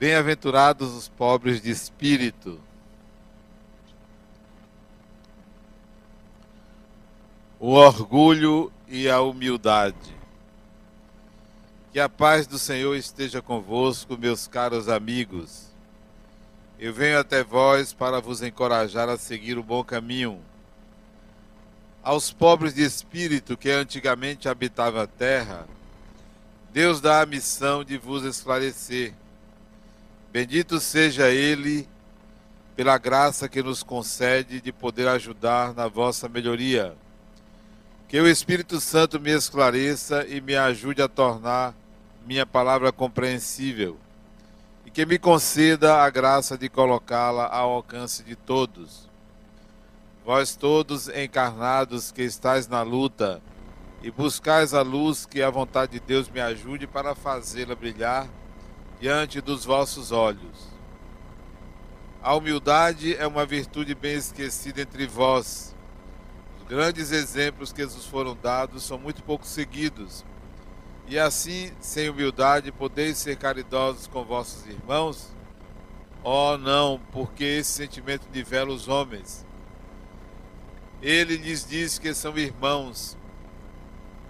[0.00, 2.58] Bem-aventurados os pobres de espírito.
[7.58, 10.16] O orgulho e a humildade.
[11.92, 15.66] Que a paz do Senhor esteja convosco, meus caros amigos.
[16.78, 20.40] Eu venho até vós para vos encorajar a seguir o bom caminho.
[22.02, 25.68] Aos pobres de espírito que antigamente habitavam a terra,
[26.72, 29.19] Deus dá a missão de vos esclarecer
[30.32, 31.88] Bendito seja Ele
[32.76, 36.94] pela graça que nos concede de poder ajudar na vossa melhoria.
[38.06, 41.74] Que o Espírito Santo me esclareça e me ajude a tornar
[42.24, 43.98] minha palavra compreensível.
[44.86, 49.08] E que me conceda a graça de colocá-la ao alcance de todos.
[50.24, 53.42] Vós todos encarnados que estáis na luta
[54.00, 58.28] e buscais a luz que a vontade de Deus me ajude para fazê-la brilhar
[59.00, 60.68] diante dos vossos olhos.
[62.22, 65.74] A humildade é uma virtude bem esquecida entre vós.
[66.58, 70.22] Os grandes exemplos que nos foram dados são muito pouco seguidos.
[71.08, 75.34] E assim, sem humildade, podeis ser caridosos com vossos irmãos?
[76.22, 79.46] Oh, não, porque esse sentimento nivela os homens.
[81.00, 83.16] Ele lhes diz que são irmãos,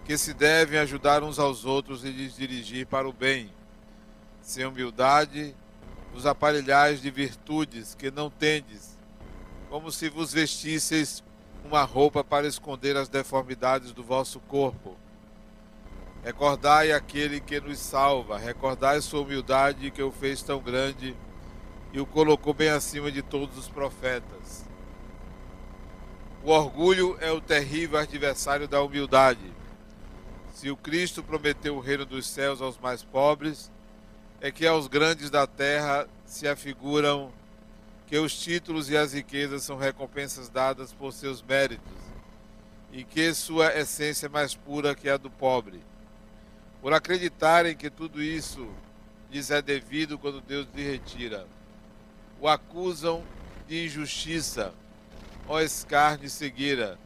[0.04, 3.50] que se devem ajudar uns aos outros e lhes dirigir para o bem
[4.50, 5.54] sem humildade,
[6.12, 8.98] vos aparelhais de virtudes que não tendes,
[9.68, 11.22] como se vos vestisseis
[11.64, 14.96] uma roupa para esconder as deformidades do vosso corpo.
[16.24, 21.16] Recordai aquele que nos salva, recordai sua humildade que o fez tão grande
[21.92, 24.64] e o colocou bem acima de todos os profetas.
[26.42, 29.52] O orgulho é o terrível adversário da humildade.
[30.54, 33.70] Se o Cristo prometeu o reino dos céus aos mais pobres,
[34.40, 37.30] é que aos grandes da terra se afiguram
[38.06, 41.92] que os títulos e as riquezas são recompensas dadas por seus méritos,
[42.90, 45.80] e que sua essência é mais pura que a do pobre.
[46.80, 48.68] Por acreditarem que tudo isso
[49.30, 51.46] lhes é devido quando Deus lhe retira,
[52.40, 53.22] o acusam
[53.68, 54.72] de injustiça,
[55.46, 56.98] ó escárnio e cegueira.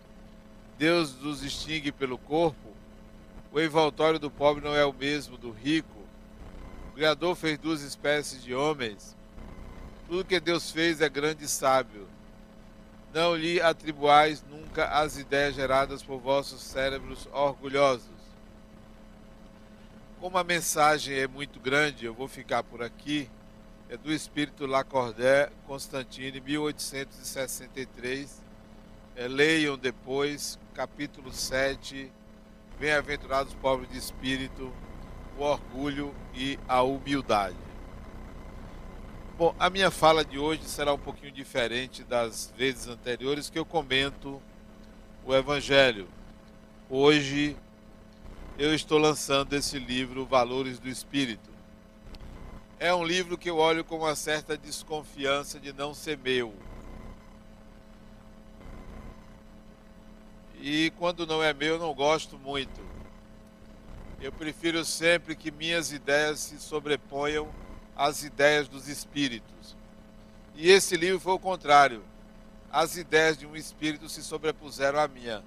[0.79, 2.73] Deus nos distingue pelo corpo.
[3.53, 6.04] O envoltório do pobre não é o mesmo do rico
[6.95, 9.17] Criador fez duas espécies de homens.
[10.07, 12.07] Tudo que Deus fez é grande e sábio.
[13.13, 18.15] Não lhe atribuais nunca as ideias geradas por vossos cérebros orgulhosos.
[20.21, 23.29] Como a mensagem é muito grande, eu vou ficar por aqui.
[23.89, 28.41] É do Espírito Lacordaire, Constantine, 1863.
[29.17, 32.11] É, leiam depois, capítulo 7.
[32.79, 34.73] Bem-aventurados pobres de espírito
[35.39, 37.57] o orgulho e a humildade.
[39.37, 43.65] Bom, a minha fala de hoje será um pouquinho diferente das vezes anteriores que eu
[43.65, 44.41] comento
[45.25, 46.07] o Evangelho.
[46.89, 47.57] Hoje
[48.57, 51.51] eu estou lançando esse livro Valores do Espírito.
[52.79, 56.55] É um livro que eu olho com uma certa desconfiança de não ser meu.
[60.61, 62.94] E quando não é meu, eu não gosto muito
[64.25, 67.47] eu prefiro sempre que minhas ideias se sobreponham
[67.95, 69.77] às ideias dos espíritos.
[70.55, 72.03] E esse livro foi o contrário.
[72.73, 75.45] As ideias de um espírito se sobrepuseram à minha.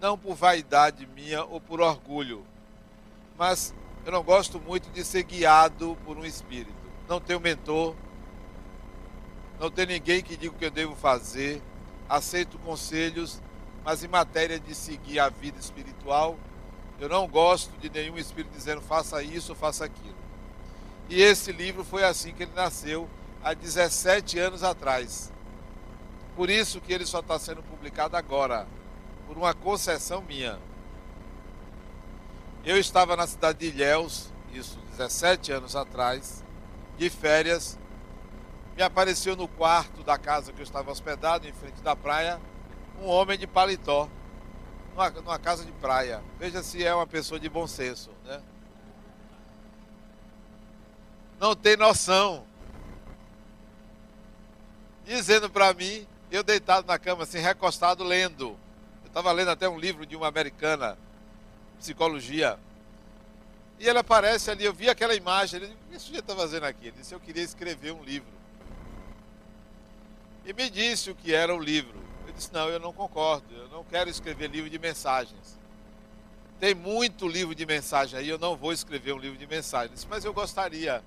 [0.00, 2.46] Não por vaidade minha ou por orgulho,
[3.36, 3.74] mas
[4.06, 6.72] eu não gosto muito de ser guiado por um espírito.
[7.06, 7.94] Não tenho mentor,
[9.60, 11.60] não tenho ninguém que diga o que eu devo fazer,
[12.08, 13.42] aceito conselhos,
[13.84, 16.38] mas em matéria de seguir a vida espiritual,
[16.98, 20.16] eu não gosto de nenhum espírito dizendo faça isso faça aquilo.
[21.08, 23.08] E esse livro foi assim que ele nasceu
[23.42, 25.32] há 17 anos atrás.
[26.34, 28.66] Por isso que ele só está sendo publicado agora,
[29.26, 30.58] por uma concessão minha.
[32.64, 36.42] Eu estava na cidade de Ilhéus, isso 17 anos atrás,
[36.98, 37.78] de férias.
[38.76, 42.40] Me apareceu no quarto da casa que eu estava hospedado, em frente da praia,
[43.00, 44.08] um homem de paletó
[44.96, 46.22] numa, numa casa de praia.
[46.38, 48.40] Veja se é uma pessoa de bom senso, né?
[51.38, 52.44] Não tem noção.
[55.04, 58.58] Dizendo para mim, eu deitado na cama, assim, recostado, lendo.
[59.02, 60.96] Eu estava lendo até um livro de uma americana,
[61.78, 62.58] psicologia.
[63.78, 66.64] E ele aparece ali, eu vi aquela imagem, ele disse, o que esse está fazendo
[66.64, 66.86] aqui?
[66.88, 68.34] Ele disse, eu queria escrever um livro.
[70.46, 72.05] E me disse o que era o livro
[72.36, 75.58] disse: Não, eu não concordo, eu não quero escrever livro de mensagens.
[76.60, 80.06] Tem muito livro de mensagem aí, eu não vou escrever um livro de mensagens.
[80.08, 81.02] Mas eu gostaria.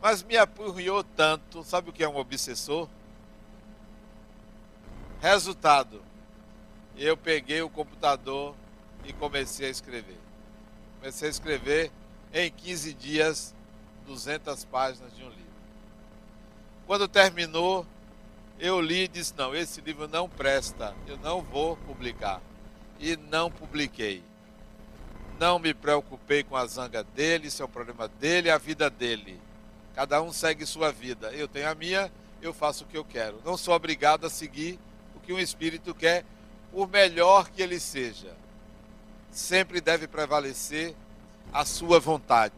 [0.00, 1.64] Mas me apurriou tanto.
[1.64, 2.88] Sabe o que é um obsessor?
[5.20, 6.02] Resultado:
[6.96, 8.54] eu peguei o computador
[9.04, 10.18] e comecei a escrever.
[10.98, 11.90] Comecei a escrever
[12.32, 13.54] em 15 dias
[14.06, 15.44] 200 páginas de um livro.
[16.86, 17.86] Quando terminou,
[18.58, 22.40] eu li e disse: não, esse livro não presta, eu não vou publicar.
[22.98, 24.22] E não publiquei.
[25.38, 29.38] Não me preocupei com a zanga dele, isso é um problema dele, a vida dele.
[29.94, 31.30] Cada um segue sua vida.
[31.32, 32.10] Eu tenho a minha,
[32.40, 33.40] eu faço o que eu quero.
[33.44, 34.78] Não sou obrigado a seguir
[35.14, 36.24] o que um espírito quer,
[36.72, 38.34] por melhor que ele seja.
[39.30, 40.94] Sempre deve prevalecer
[41.52, 42.54] a sua vontade.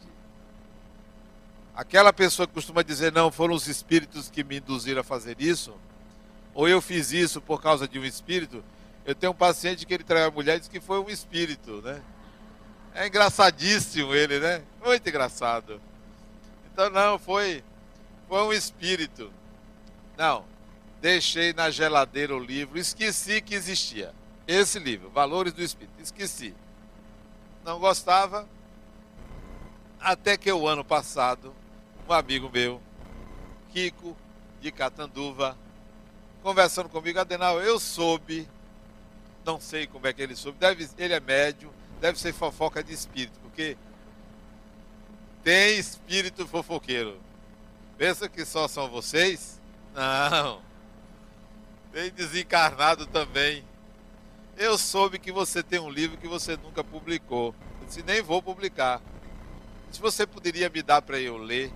[1.74, 5.74] Aquela pessoa que costuma dizer, não, foram os espíritos que me induziram a fazer isso,
[6.54, 8.64] ou eu fiz isso por causa de um espírito.
[9.04, 11.80] Eu tenho um paciente que ele traiu a mulher e disse que foi um espírito,
[11.82, 12.02] né?
[12.94, 14.62] É engraçadíssimo ele, né?
[14.84, 15.80] Muito engraçado.
[16.72, 17.62] Então não, foi,
[18.28, 19.32] foi um espírito.
[20.16, 20.44] Não,
[21.00, 24.12] deixei na geladeira o livro, esqueci que existia.
[24.46, 26.54] Esse livro, Valores do Espírito, esqueci.
[27.64, 28.48] Não gostava.
[30.00, 31.54] Até que o ano passado,
[32.08, 32.80] um amigo meu,
[33.72, 34.16] Kiko,
[34.60, 35.56] de Catanduva,
[36.42, 38.48] conversando comigo, Adenal, eu soube,
[39.44, 42.92] não sei como é que ele soube, deve, ele é médio, deve ser fofoca de
[42.92, 43.76] espírito, porque
[45.42, 47.18] tem espírito fofoqueiro.
[47.96, 49.60] Pensa que só são vocês?
[49.94, 50.60] Não.
[51.92, 53.64] Tem desencarnado também.
[54.56, 57.54] Eu soube que você tem um livro que você nunca publicou.
[57.80, 59.00] Eu disse, nem vou publicar.
[59.90, 61.72] Se você poderia me dar para eu ler.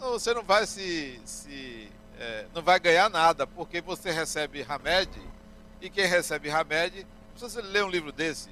[0.00, 1.20] Você não vai se.
[1.24, 1.88] se
[2.22, 5.10] é, não vai ganhar nada, porque você recebe Hamed,
[5.80, 8.48] e quem recebe Hamed precisa ler um livro desse.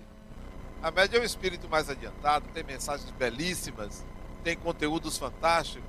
[0.82, 4.05] Hamed é um espírito mais adiantado, tem mensagens belíssimas,
[4.43, 5.84] tem conteúdos fantásticos.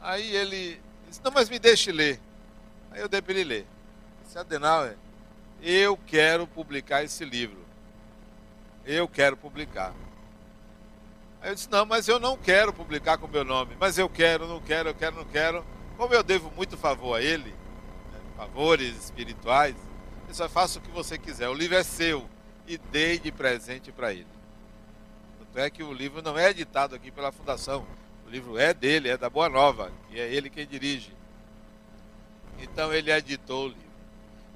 [0.00, 2.18] Aí ele disse, não, mas me deixe ler.
[2.90, 3.66] Aí eu dei para ele ler.
[4.24, 4.96] Disse, Adenauer,
[5.62, 7.62] eu quero publicar esse livro.
[8.84, 9.94] Eu quero publicar.
[11.42, 13.76] Aí eu disse, não, mas eu não quero publicar com meu nome.
[13.78, 15.64] Mas eu quero, não quero, eu quero, não quero.
[15.96, 19.74] Como eu devo muito favor a ele, né, favores espirituais,
[20.28, 21.48] eu só faço o que você quiser.
[21.48, 22.28] O livro é seu
[22.66, 24.26] e dei de presente para ele.
[25.40, 27.84] Tanto é que o livro não é editado aqui pela Fundação.
[28.24, 31.12] O livro é dele, é da Boa Nova, que é ele quem dirige.
[32.60, 33.82] Então ele editou o livro.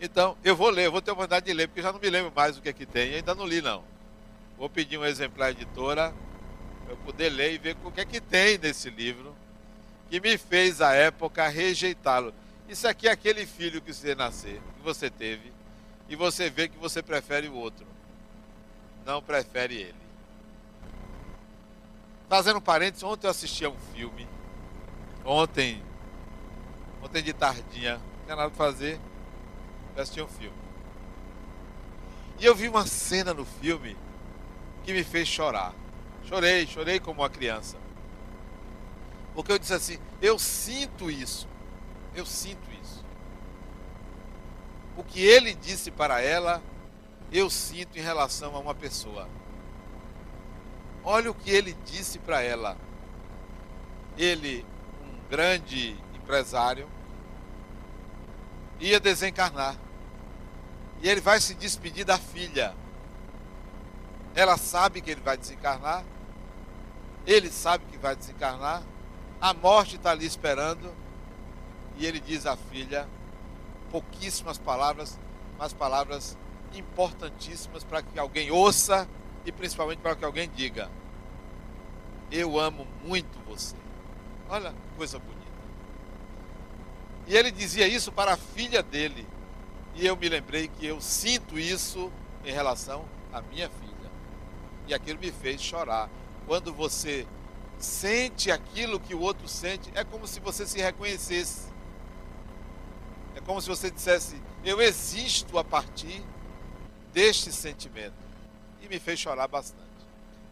[0.00, 2.31] Então, eu vou ler, eu vou ter oportunidade de ler, porque já não me lembro
[2.35, 3.83] mais o que é que tem, ainda não li não.
[4.56, 6.36] Vou pedir um exemplar editora para
[6.88, 9.35] eu poder ler e ver o que é que tem nesse livro
[10.09, 12.33] que me fez à época rejeitá-lo.
[12.69, 15.53] Isso aqui é aquele filho que você nascer, que você teve,
[16.09, 17.87] e você vê que você prefere o outro.
[19.05, 20.06] Não prefere ele.
[22.29, 24.27] Fazendo parênteses, ontem eu assisti a um filme.
[25.25, 25.83] Ontem,
[27.03, 29.00] ontem de tardinha, não tinha nada para fazer
[29.97, 30.56] eu assisti um filme.
[32.38, 33.97] E eu vi uma cena no filme
[34.85, 35.75] que me fez chorar.
[36.28, 37.76] Chorei, chorei como uma criança.
[39.34, 41.49] Porque eu disse assim: eu sinto isso.
[42.14, 43.05] Eu sinto isso.
[44.97, 46.62] O que ele disse para ela,
[47.30, 49.28] eu sinto em relação a uma pessoa.
[51.04, 52.76] Olha o que ele disse para ela.
[54.16, 54.64] Ele,
[55.04, 56.88] um grande empresário,
[58.80, 59.76] ia desencarnar.
[61.02, 62.75] E ele vai se despedir da filha.
[64.35, 66.04] Ela sabe que ele vai desencarnar.
[67.26, 68.83] Ele sabe que vai desencarnar.
[69.40, 70.95] A morte está ali esperando.
[71.99, 73.09] E ele diz à filha
[73.90, 75.18] pouquíssimas palavras,
[75.59, 76.37] mas palavras
[76.75, 79.09] importantíssimas para que alguém ouça
[79.45, 80.90] e principalmente para que alguém diga:
[82.30, 83.76] Eu amo muito você.
[84.49, 85.37] Olha que coisa bonita.
[87.26, 89.26] E ele dizia isso para a filha dele.
[89.95, 92.12] E eu me lembrei que eu sinto isso
[92.45, 94.11] em relação à minha filha.
[94.87, 96.09] E aquilo me fez chorar.
[96.47, 97.26] Quando você
[97.79, 101.69] sente aquilo que o outro sente, é como se você se reconhecesse.
[103.35, 106.23] É como se você dissesse: Eu existo a partir
[107.12, 108.15] deste sentimento.
[108.81, 109.85] E me fez chorar bastante.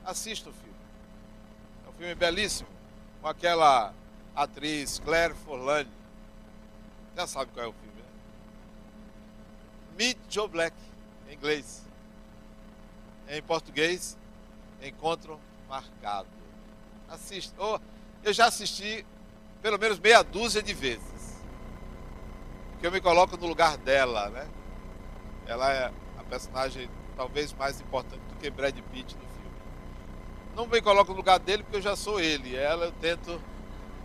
[0.04, 0.74] Assista o filme.
[1.86, 2.68] É um filme belíssimo.
[3.22, 3.94] Com aquela
[4.34, 5.90] atriz Claire Forlani.
[7.16, 7.84] Já sabe qual é o filme.
[9.96, 10.76] Meet Joe Black,
[11.28, 11.82] em inglês.
[13.28, 14.16] Em português,
[14.82, 15.40] Encontro
[15.74, 16.28] Marcado.
[17.08, 17.60] Assista.
[17.60, 17.80] Oh,
[18.22, 19.04] eu já assisti
[19.60, 21.42] pelo menos meia dúzia de vezes.
[22.70, 24.46] Porque eu me coloco no lugar dela, né?
[25.46, 29.56] Ela é a personagem talvez mais importante do que Brad Pitt no filme.
[30.54, 32.54] não me coloco no lugar dele porque eu já sou ele.
[32.54, 33.42] Ela eu tento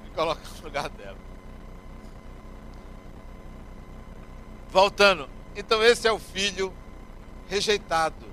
[0.03, 1.17] me colocar no lugar dela.
[4.71, 5.29] Voltando.
[5.55, 6.73] Então esse é o filho
[7.47, 8.25] rejeitado.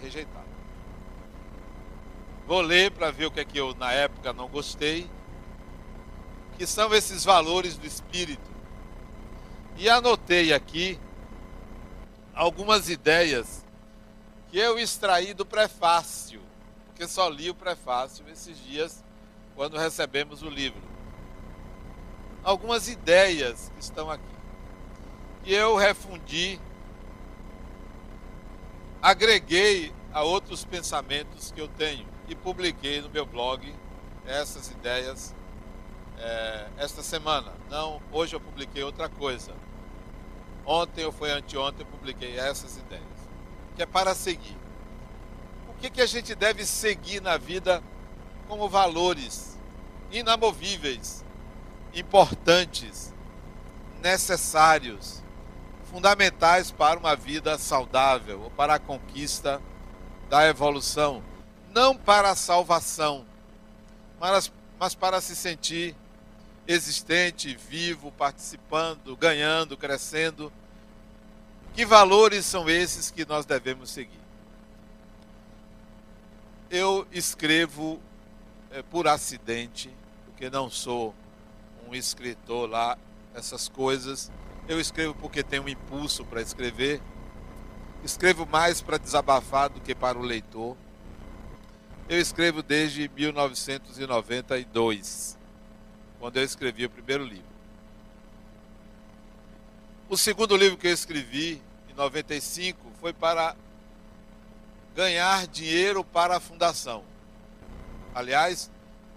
[0.00, 0.43] Rejeitado.
[2.46, 5.08] Vou ler para ver o que é que eu na época não gostei.
[6.58, 8.50] Que são esses valores do espírito.
[9.76, 11.00] E anotei aqui
[12.34, 13.64] algumas ideias
[14.50, 16.40] que eu extraí do prefácio,
[16.86, 19.02] porque só li o prefácio esses dias
[19.56, 20.82] quando recebemos o livro.
[22.44, 24.22] Algumas ideias que estão aqui.
[25.44, 26.60] E eu refundi,
[29.02, 33.74] agreguei a outros pensamentos que eu tenho e publiquei no meu blog
[34.26, 35.34] essas ideias
[36.18, 37.52] é, esta semana.
[37.70, 39.52] Não, hoje eu publiquei outra coisa.
[40.66, 43.14] Ontem ou foi anteontem eu publiquei essas ideias
[43.74, 44.56] que é para seguir.
[45.68, 47.82] O que, que a gente deve seguir na vida
[48.48, 49.58] como valores
[50.10, 51.24] inamovíveis,
[51.92, 53.12] importantes,
[54.00, 55.22] necessários,
[55.90, 59.60] fundamentais para uma vida saudável ou para a conquista
[60.28, 61.22] da evolução,
[61.74, 63.26] não para a salvação,
[64.20, 65.94] mas, mas para se sentir
[66.66, 70.52] existente, vivo, participando, ganhando, crescendo
[71.74, 74.20] que valores são esses que nós devemos seguir?
[76.70, 78.00] Eu escrevo
[78.70, 79.90] é, por acidente,
[80.24, 81.12] porque não sou
[81.88, 82.96] um escritor lá,
[83.34, 84.30] essas coisas.
[84.68, 87.02] Eu escrevo porque tenho um impulso para escrever.
[88.04, 90.76] Escrevo mais para desabafar do que para o leitor.
[92.06, 95.38] Eu escrevo desde 1992,
[96.20, 97.48] quando eu escrevi o primeiro livro.
[100.06, 103.56] O segundo livro que eu escrevi, em 95, foi para
[104.94, 107.02] ganhar dinheiro para a fundação.
[108.14, 108.70] Aliás,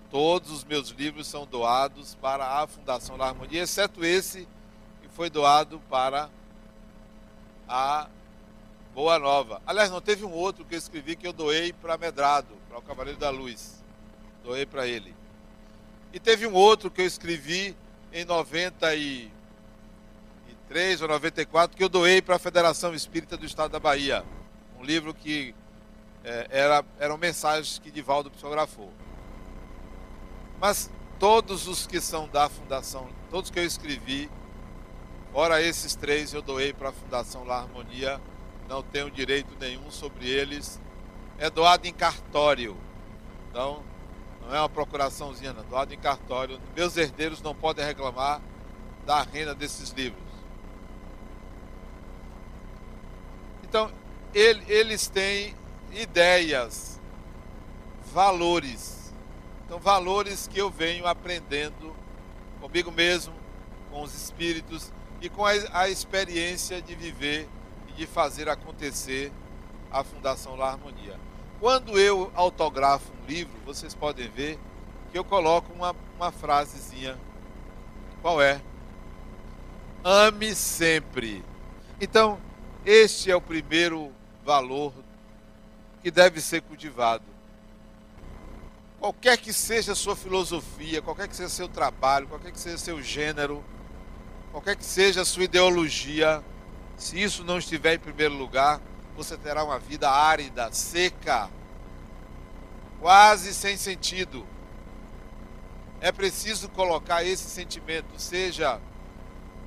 [0.10, 4.48] todos os meus livros são doados para a Fundação La Harmonia, exceto esse
[5.02, 6.30] que foi doado para
[7.68, 8.08] a
[8.96, 9.62] Boa Nova.
[9.68, 12.82] Aliás, não teve um outro que eu escrevi que eu doei para Medrado, para o
[12.84, 13.84] Cavaleiro da Luz.
[14.44, 15.16] Doei para ele.
[16.14, 17.76] E teve um outro que eu escrevi
[18.14, 19.32] em 90 e
[20.68, 24.24] 93 ou 94 que eu doei para a Federação Espírita do Estado da Bahia.
[24.80, 25.56] Um livro que
[26.24, 28.92] é, era, eram mensagens que Divaldo psicografou.
[30.60, 34.30] Mas todos os que são da Fundação, todos que eu escrevi,
[35.32, 38.22] fora esses três, eu doei para a Fundação La Harmonia.
[38.68, 40.80] Não tenho direito nenhum sobre eles.
[41.38, 42.76] É doado em cartório.
[43.50, 43.84] Então,
[44.42, 45.64] não é uma procuraçãozinha, não.
[45.64, 46.60] Doado em cartório.
[46.76, 48.42] Meus herdeiros não podem reclamar
[49.06, 50.24] da renda desses livros.
[53.64, 53.92] Então,
[54.34, 55.56] ele, eles têm
[55.92, 57.00] ideias,
[58.14, 59.14] valores.
[59.66, 61.96] Então, valores que eu venho aprendendo
[62.62, 63.34] comigo mesmo,
[63.92, 64.92] com os espíritos
[65.22, 67.48] e com a, a experiência de viver
[67.90, 69.32] e de fazer acontecer
[69.92, 71.27] a Fundação La Harmonia.
[71.60, 74.60] Quando eu autografo um livro, vocês podem ver
[75.12, 77.18] que eu coloco uma, uma frasezinha.
[78.22, 78.62] Qual é?
[80.04, 81.44] Ame sempre.
[82.00, 82.40] Então,
[82.86, 84.12] este é o primeiro
[84.46, 84.94] valor
[86.04, 87.24] que deve ser cultivado.
[89.00, 93.02] Qualquer que seja a sua filosofia, qualquer que seja seu trabalho, qualquer que seja seu
[93.02, 93.64] gênero,
[94.52, 96.44] qualquer que seja a sua ideologia,
[96.96, 98.80] se isso não estiver em primeiro lugar,
[99.18, 101.50] você terá uma vida árida, seca,
[103.02, 104.46] quase sem sentido.
[106.00, 108.80] É preciso colocar esse sentimento, seja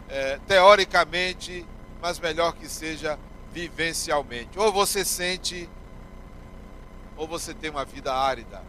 [0.09, 1.67] é, teoricamente
[2.01, 3.19] mas melhor que seja
[3.53, 4.59] vivencialmente.
[4.59, 5.69] Ou você sente,
[7.17, 8.63] ou você tem uma vida árida.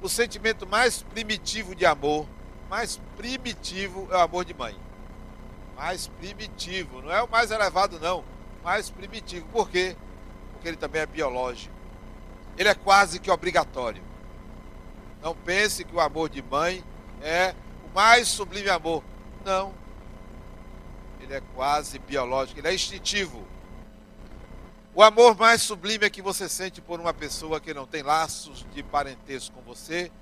[0.00, 2.26] O sentimento mais primitivo de amor,
[2.68, 4.76] mais primitivo é o amor de mãe.
[5.76, 8.24] Mais primitivo, não é o mais elevado não,
[8.62, 9.46] mais primitivo.
[9.48, 9.96] Por quê?
[10.52, 11.74] Porque ele também é biológico.
[12.56, 14.02] Ele é quase que obrigatório.
[15.22, 16.84] Não pense que o amor de mãe
[17.20, 17.54] é
[17.84, 19.02] o mais sublime amor.
[19.44, 19.72] Não,
[21.32, 23.46] ele é quase biológico, ele é instintivo.
[24.94, 28.66] O amor mais sublime é que você sente por uma pessoa que não tem laços
[28.74, 30.12] de parentesco com você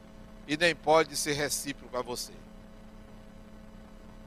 [0.47, 2.33] e nem pode ser recíproco a você.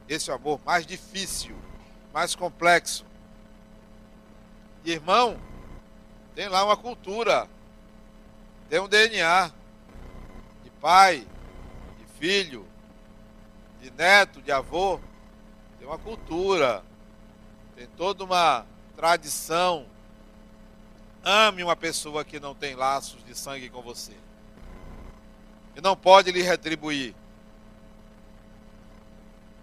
[0.06, 1.56] Esse é o amor mais difícil,
[2.12, 3.06] mais complexo.
[4.84, 5.38] Irmão,
[6.34, 7.48] tem lá uma cultura,
[8.68, 9.50] tem um DNA
[10.62, 11.26] de pai,
[11.98, 12.66] de filho,
[13.80, 15.00] de neto, de avô
[15.84, 16.82] tem uma cultura,
[17.76, 18.64] tem toda uma
[18.96, 19.84] tradição.
[21.22, 24.14] Ame uma pessoa que não tem laços de sangue com você.
[25.76, 27.14] E não pode lhe retribuir.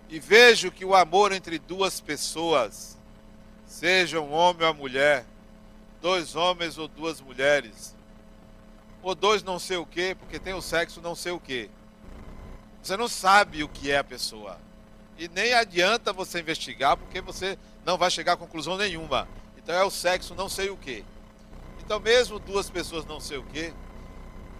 [0.09, 2.99] E vejo que o amor entre duas pessoas,
[3.71, 5.25] seja um homem ou uma mulher,
[6.01, 7.95] dois homens ou duas mulheres,
[9.01, 11.71] ou dois não sei o que, porque tem o sexo não sei o que.
[12.83, 14.59] Você não sabe o que é a pessoa.
[15.17, 19.25] E nem adianta você investigar, porque você não vai chegar a conclusão nenhuma.
[19.57, 21.05] Então é o sexo não sei o que.
[21.79, 23.73] Então, mesmo duas pessoas não sei o que,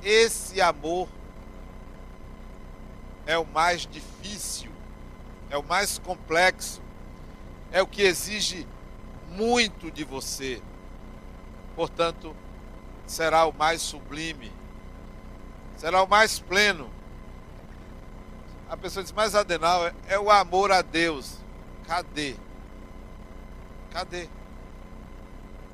[0.02, 1.10] esse amor
[3.26, 4.72] é o mais difícil,
[5.50, 6.82] é o mais complexo,
[7.72, 8.66] é o que exige
[9.32, 10.62] muito de você.
[11.76, 12.36] Portanto,
[13.06, 14.52] será o mais sublime,
[15.78, 16.90] será o mais pleno.
[18.70, 21.38] A pessoa diz, mas Adenal, é, o amor a Deus.
[21.86, 22.36] Cadê?
[23.92, 24.30] Cadê?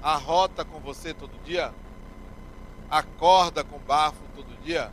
[0.01, 1.73] arrota com você todo dia?
[2.89, 4.91] Acorda com bafo todo dia?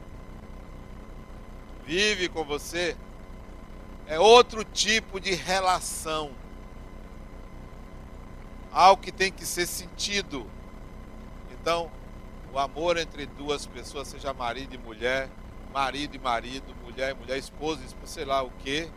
[1.87, 2.97] Vive com você?
[4.06, 6.33] É outro tipo de relação.
[8.75, 10.50] Algo que tem que ser sentido.
[11.52, 11.88] Então,
[12.52, 15.31] o amor entre duas pessoas, seja marido e mulher,
[15.73, 18.90] marido e marido, mulher e mulher, esposa e esposa, sei lá o que.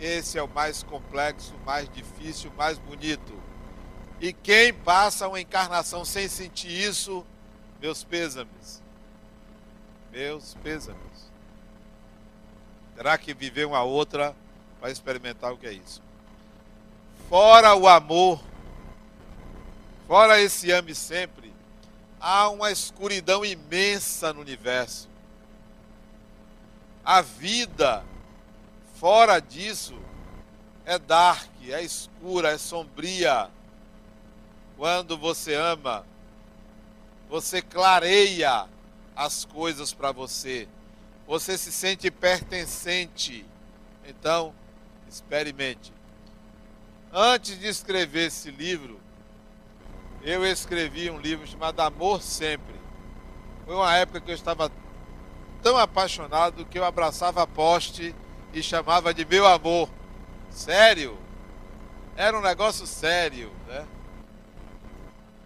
[0.00, 3.40] Esse é o mais complexo, mais difícil, mais bonito.
[4.20, 7.24] E quem passa uma encarnação sem sentir isso,
[7.80, 8.82] meus pêsames.
[10.10, 11.30] Meus pêsames.
[12.96, 14.34] Terá que viver uma outra
[14.80, 16.02] para experimentar o que é isso.
[17.30, 18.42] Fora o amor,
[20.08, 21.54] fora esse ame sempre,
[22.18, 25.08] há uma escuridão imensa no universo.
[27.04, 28.04] A vida,
[28.96, 29.96] fora disso,
[30.84, 33.48] é dark, é escura, é sombria
[34.76, 36.04] quando você ama,
[37.28, 38.68] você clareia
[39.14, 40.66] as coisas para você.
[41.28, 43.46] Você se sente pertencente.
[44.04, 44.52] Então,
[45.08, 45.99] experimente.
[47.12, 49.00] Antes de escrever esse livro,
[50.22, 52.74] eu escrevi um livro chamado Amor Sempre.
[53.64, 54.70] Foi uma época que eu estava
[55.62, 58.14] tão apaixonado que eu abraçava a poste
[58.52, 59.88] e chamava de meu amor.
[60.50, 61.18] Sério?
[62.16, 63.86] Era um negócio sério, né?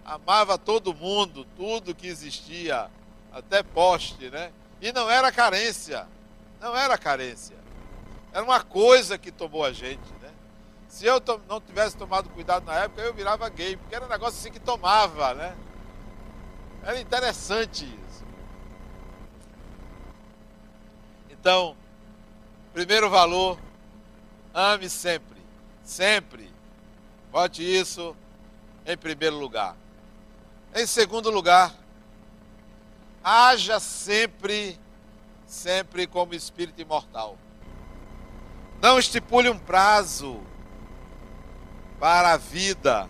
[0.04, 2.90] amava todo mundo, tudo que existia,
[3.32, 4.52] até poste, né?
[4.80, 6.06] E não era carência,
[6.60, 7.56] não era carência.
[8.32, 10.02] Era uma coisa que tomou a gente?
[10.94, 14.38] Se eu não tivesse tomado cuidado na época, eu virava gay, porque era um negócio
[14.38, 15.56] assim que tomava, né?
[16.84, 18.24] Era interessante isso.
[21.28, 21.76] Então,
[22.72, 23.58] primeiro valor,
[24.54, 25.42] ame sempre,
[25.82, 26.48] sempre.
[27.32, 28.16] Bote isso
[28.86, 29.74] em primeiro lugar.
[30.72, 31.74] Em segundo lugar,
[33.24, 34.78] haja sempre,
[35.44, 37.36] sempre como espírito imortal.
[38.80, 40.40] Não estipule um prazo
[42.04, 43.08] para a vida.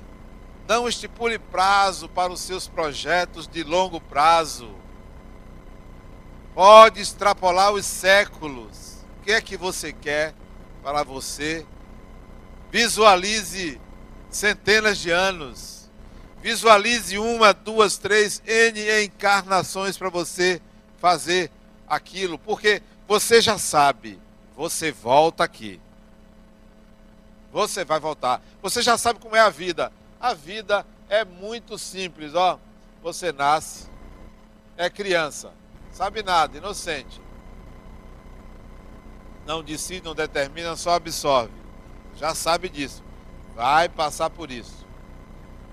[0.69, 4.71] Não estipule prazo para os seus projetos de longo prazo.
[6.55, 9.05] Pode extrapolar os séculos.
[9.19, 10.33] O que é que você quer
[10.81, 11.67] para você?
[12.71, 13.81] Visualize
[14.31, 15.91] centenas de anos
[16.41, 20.63] Visualize uma, duas, três, N encarnações para você
[21.01, 21.51] fazer
[21.89, 24.21] aquilo, porque você já sabe,
[24.55, 25.81] você volta aqui.
[27.55, 28.43] Você vai voltar.
[28.61, 29.93] Você já sabe como é a vida.
[30.21, 32.59] A vida é muito simples, ó.
[33.01, 33.89] Você nasce,
[34.77, 35.53] é criança,
[35.93, 37.23] sabe nada, inocente.
[39.47, 41.53] Não decide, não determina, só absorve.
[42.17, 43.05] Já sabe disso.
[43.55, 44.85] Vai passar por isso.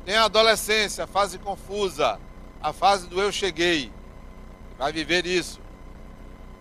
[0.06, 2.20] Tem a adolescência, fase confusa,
[2.62, 3.91] a fase do eu cheguei.
[4.78, 5.60] Vai viver isso.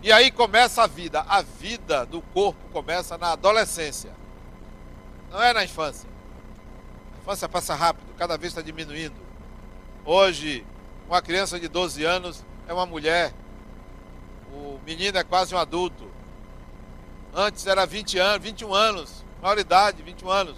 [0.01, 1.23] E aí começa a vida.
[1.27, 4.19] A vida do corpo começa na adolescência.
[5.31, 6.09] Não é na infância.
[7.15, 9.15] A infância passa rápido, cada vez está diminuindo.
[10.05, 10.65] Hoje,
[11.07, 13.33] uma criança de 12 anos é uma mulher.
[14.53, 16.11] O menino é quase um adulto.
[17.33, 20.57] Antes era 20 anos, 21 anos, maioridade, 21 anos,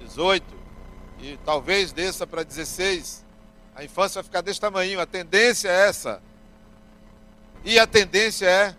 [0.00, 0.56] 18
[1.20, 3.24] e talvez desça para 16,
[3.74, 5.00] a infância vai ficar desse tamanho.
[5.00, 6.22] A tendência é essa.
[7.64, 8.76] E a tendência é,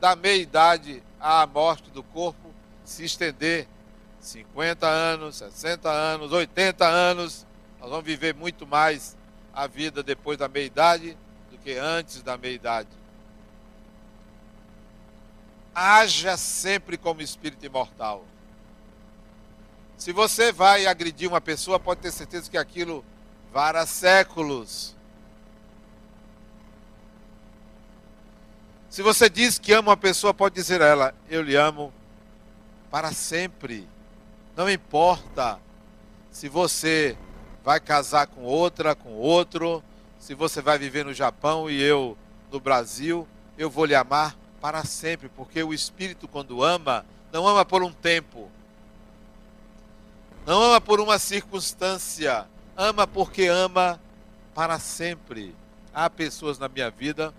[0.00, 2.52] da meia-idade à morte do corpo,
[2.84, 3.66] se estender
[4.20, 7.46] 50 anos, 60 anos, 80 anos.
[7.80, 9.16] Nós vamos viver muito mais
[9.52, 11.16] a vida depois da meia-idade
[11.50, 12.88] do que antes da meia-idade.
[15.74, 18.24] Haja sempre como espírito imortal.
[19.96, 23.04] Se você vai agredir uma pessoa, pode ter certeza que aquilo
[23.52, 24.94] para séculos.
[28.88, 31.92] Se você diz que ama uma pessoa, pode dizer a ela: Eu lhe amo
[32.90, 33.88] para sempre.
[34.60, 35.58] Não importa
[36.30, 37.16] se você
[37.64, 39.82] vai casar com outra, com outro,
[40.18, 42.14] se você vai viver no Japão e eu
[42.52, 47.64] no Brasil, eu vou lhe amar para sempre, porque o Espírito, quando ama, não ama
[47.64, 48.50] por um tempo,
[50.44, 52.46] não ama por uma circunstância,
[52.76, 53.98] ama porque ama
[54.54, 55.56] para sempre.
[55.94, 57.32] Há pessoas na minha vida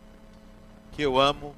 [0.94, 1.56] que eu amo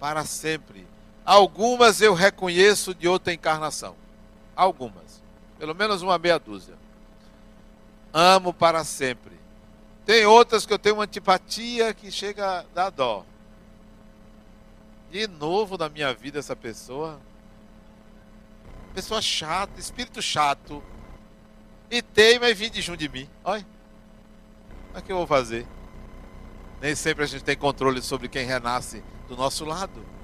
[0.00, 0.86] para sempre.
[1.22, 4.05] Algumas eu reconheço de outra encarnação.
[4.56, 5.22] Algumas.
[5.58, 6.74] Pelo menos uma meia dúzia.
[8.12, 9.36] Amo para sempre.
[10.06, 13.24] Tem outras que eu tenho uma antipatia que chega a dar dó.
[15.10, 17.20] De novo na minha vida essa pessoa.
[18.94, 20.82] Pessoa chata, espírito chato.
[21.90, 23.28] E teima e vim de junto de mim.
[23.44, 23.66] Olha.
[24.94, 25.66] O que eu vou fazer?
[26.80, 30.15] Nem sempre a gente tem controle sobre quem renasce do nosso lado.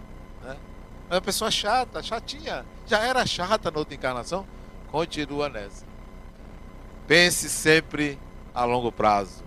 [1.12, 2.64] É uma pessoa chata, chatinha.
[2.86, 4.46] Já era chata na outra encarnação.
[4.90, 5.84] Continua nessa.
[7.06, 8.18] Pense sempre
[8.54, 9.44] a longo prazo.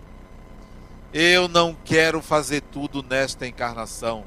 [1.12, 4.24] Eu não quero fazer tudo nesta encarnação.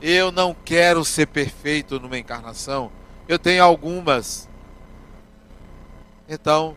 [0.00, 2.90] Eu não quero ser perfeito numa encarnação.
[3.28, 4.48] Eu tenho algumas.
[6.26, 6.74] Então,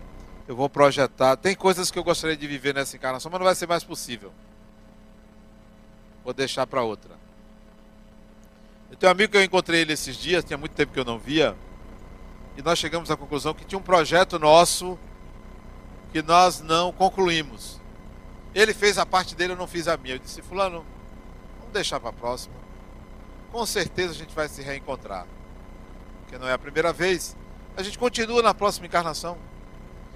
[0.50, 1.38] eu vou projetar.
[1.38, 4.34] Tem coisas que eu gostaria de viver nessa encarnação, mas não vai ser mais possível.
[6.26, 7.23] Vou deixar para outra.
[8.91, 11.06] Eu tenho um amigo que eu encontrei ele esses dias, tinha muito tempo que eu
[11.06, 11.56] não via.
[12.56, 14.98] E nós chegamos à conclusão que tinha um projeto nosso
[16.12, 17.82] que nós não concluímos.
[18.54, 20.15] Ele fez a parte dele, eu não fiz a minha.
[20.15, 20.86] Eu disse, fulano,
[21.58, 22.54] vamos deixar para a próxima.
[23.52, 25.26] Com certeza a gente vai se reencontrar.
[26.22, 27.36] Porque não é a primeira vez.
[27.76, 29.38] A gente continua na próxima encarnação.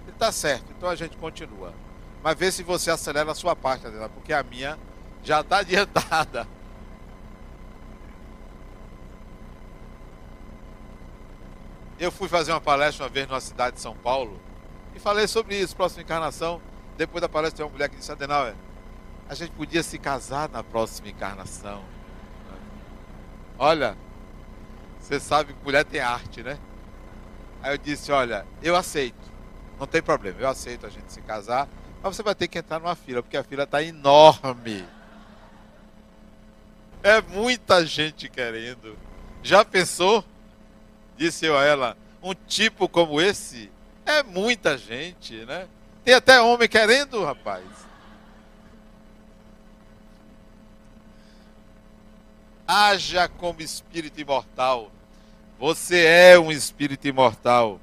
[0.04, 1.74] Ele está certo, então a gente continua.
[2.24, 4.78] Mas vê se você acelera a sua parte, dela, porque a minha
[5.24, 6.48] já está adiantada.
[12.00, 14.40] Eu fui fazer uma palestra uma vez numa cidade de São Paulo
[14.96, 16.62] e falei sobre isso, próxima encarnação.
[16.96, 18.56] Depois da palestra, tem uma mulher que disse: Adenauer,
[19.30, 21.84] a gente podia se casar na próxima encarnação.
[23.58, 23.98] Olha,
[25.00, 26.60] você sabe que mulher tem arte, né?
[27.64, 29.32] Aí eu disse: Olha, eu aceito,
[29.80, 31.68] não tem problema, eu aceito a gente se casar,
[32.02, 34.86] mas você vai ter que entrar numa fila, porque a fila está enorme.
[37.02, 38.98] É muita gente querendo.
[39.42, 40.24] Já pensou?
[41.18, 43.72] Disse eu a ela: um tipo como esse
[44.06, 45.68] é muita gente, né?
[46.04, 47.66] Tem até homem querendo, rapaz.
[52.66, 54.92] Haja como espírito imortal.
[55.60, 57.80] Você é um espírito imortal.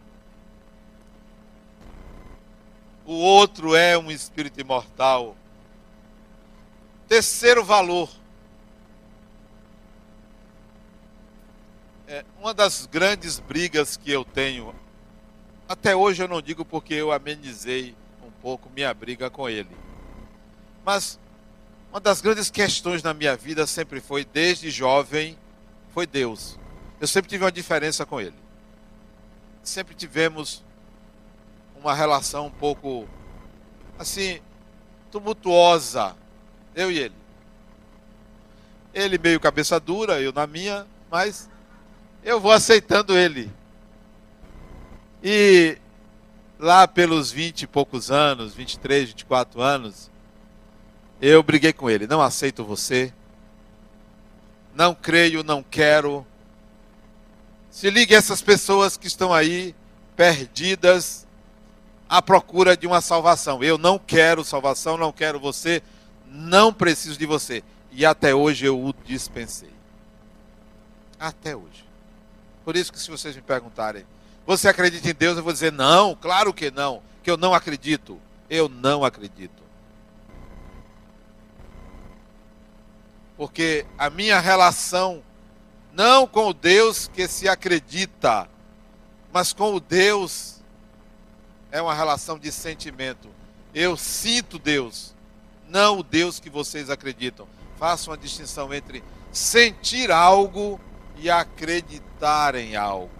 [3.04, 5.36] O outro é um espírito imortal.
[7.06, 8.08] Terceiro valor.
[12.06, 14.74] É, uma das grandes brigas que eu tenho,
[15.66, 17.96] até hoje eu não digo porque eu amenizei
[18.44, 19.74] pouco minha briga com ele.
[20.84, 21.18] Mas
[21.90, 25.38] uma das grandes questões na minha vida sempre foi, desde jovem,
[25.94, 26.58] foi Deus.
[27.00, 28.36] Eu sempre tive uma diferença com ele.
[29.62, 30.62] Sempre tivemos
[31.80, 33.08] uma relação um pouco,
[33.98, 34.42] assim,
[35.10, 36.14] tumultuosa,
[36.74, 37.14] eu e ele.
[38.92, 41.48] Ele meio cabeça dura, eu na minha, mas
[42.24, 43.50] eu vou aceitando ele.
[45.22, 45.76] E
[46.58, 50.10] lá pelos 20 e poucos anos, 23, 24 anos,
[51.20, 52.06] eu briguei com ele.
[52.06, 53.12] Não aceito você.
[54.74, 56.26] Não creio, não quero.
[57.70, 59.74] Se ligue a essas pessoas que estão aí
[60.16, 61.26] perdidas
[62.08, 63.62] à procura de uma salvação.
[63.62, 65.82] Eu não quero salvação, não quero você,
[66.26, 67.62] não preciso de você.
[67.92, 69.72] E até hoje eu o dispensei.
[71.18, 71.84] Até hoje.
[72.64, 74.06] Por isso que se vocês me perguntarem,
[74.46, 75.36] você acredita em Deus?
[75.36, 78.18] Eu vou dizer, não, claro que não, que eu não acredito.
[78.48, 79.62] Eu não acredito.
[83.36, 85.22] Porque a minha relação,
[85.92, 88.48] não com o Deus que se acredita,
[89.32, 90.60] mas com o Deus,
[91.72, 93.28] é uma relação de sentimento.
[93.74, 95.12] Eu sinto Deus,
[95.68, 97.48] não o Deus que vocês acreditam.
[97.76, 100.80] Faça uma distinção entre sentir algo
[101.16, 102.13] e acreditar
[102.54, 103.10] em algo.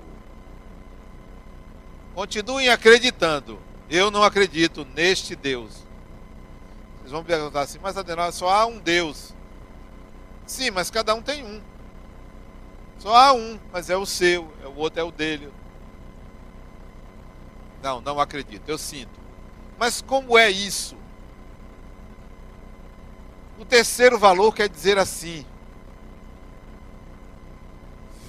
[2.15, 3.59] Continuem acreditando.
[3.91, 5.85] Eu não acredito neste Deus.
[6.99, 9.35] Vocês vão perguntar assim, mas Adenal, só há um Deus.
[10.47, 11.61] Sim, mas cada um tem um.
[12.99, 15.53] Só há um, mas é o seu, é o outro é o dele.
[17.83, 19.21] Não, não acredito, eu sinto.
[19.79, 20.97] Mas como é isso?
[23.59, 25.45] O terceiro valor quer dizer assim: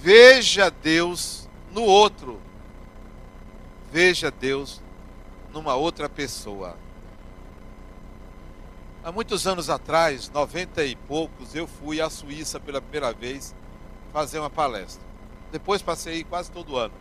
[0.06, 2.40] veja Deus no outro,
[3.92, 4.80] veja Deus
[5.52, 6.78] numa outra pessoa.
[9.04, 13.56] Há muitos anos atrás, noventa e poucos, eu fui à Suíça pela primeira vez
[14.14, 15.04] fazer uma palestra.
[15.52, 16.94] Depois passei quase todo ano.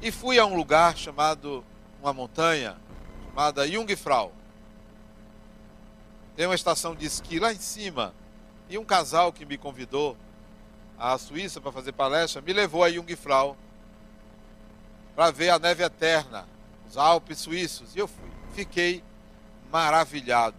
[0.00, 1.64] E fui a um lugar chamado,
[2.00, 2.76] uma montanha,
[3.26, 4.32] chamada Jungfrau.
[6.40, 8.14] Tem uma estação de esqui lá em cima.
[8.70, 10.16] E um casal que me convidou
[10.98, 13.58] à Suíça para fazer palestra me levou a Jungfrau
[15.14, 16.48] para ver a neve eterna,
[16.88, 17.94] os Alpes suíços.
[17.94, 18.30] E eu fui.
[18.54, 19.04] Fiquei
[19.70, 20.56] maravilhado.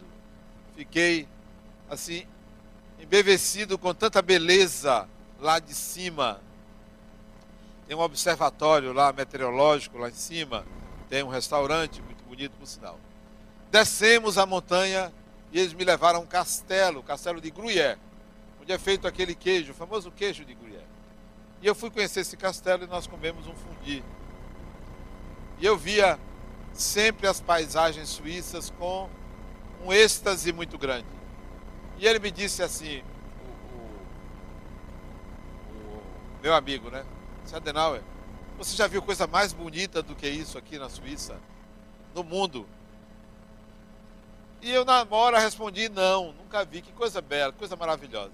[0.75, 1.27] Fiquei
[1.89, 2.27] assim
[2.99, 6.39] embevecido com tanta beleza lá de cima
[7.87, 10.63] tem um observatório lá meteorológico lá em cima,
[11.09, 12.99] tem um restaurante muito bonito por sinal.
[13.71, 15.11] Descemos a montanha
[15.51, 17.99] e eles me levaram a um castelo, o castelo de Gruyère,
[18.61, 20.85] onde é feito aquele queijo, o famoso queijo de Gruyère.
[21.61, 24.03] E eu fui conhecer esse castelo e nós comemos um fundi.
[25.59, 26.17] E eu via
[26.73, 29.09] sempre as paisagens suíças com
[29.83, 31.07] um êxtase muito grande.
[31.97, 33.03] E ele me disse assim,
[33.73, 33.77] o,
[35.75, 35.97] o,
[36.39, 37.05] o meu amigo, né?
[37.53, 38.01] Adenauer,
[38.57, 41.37] você já viu coisa mais bonita do que isso aqui na Suíça?
[42.15, 42.65] No mundo?
[44.61, 48.31] E eu na hora respondi, não, nunca vi, que coisa bela, coisa maravilhosa.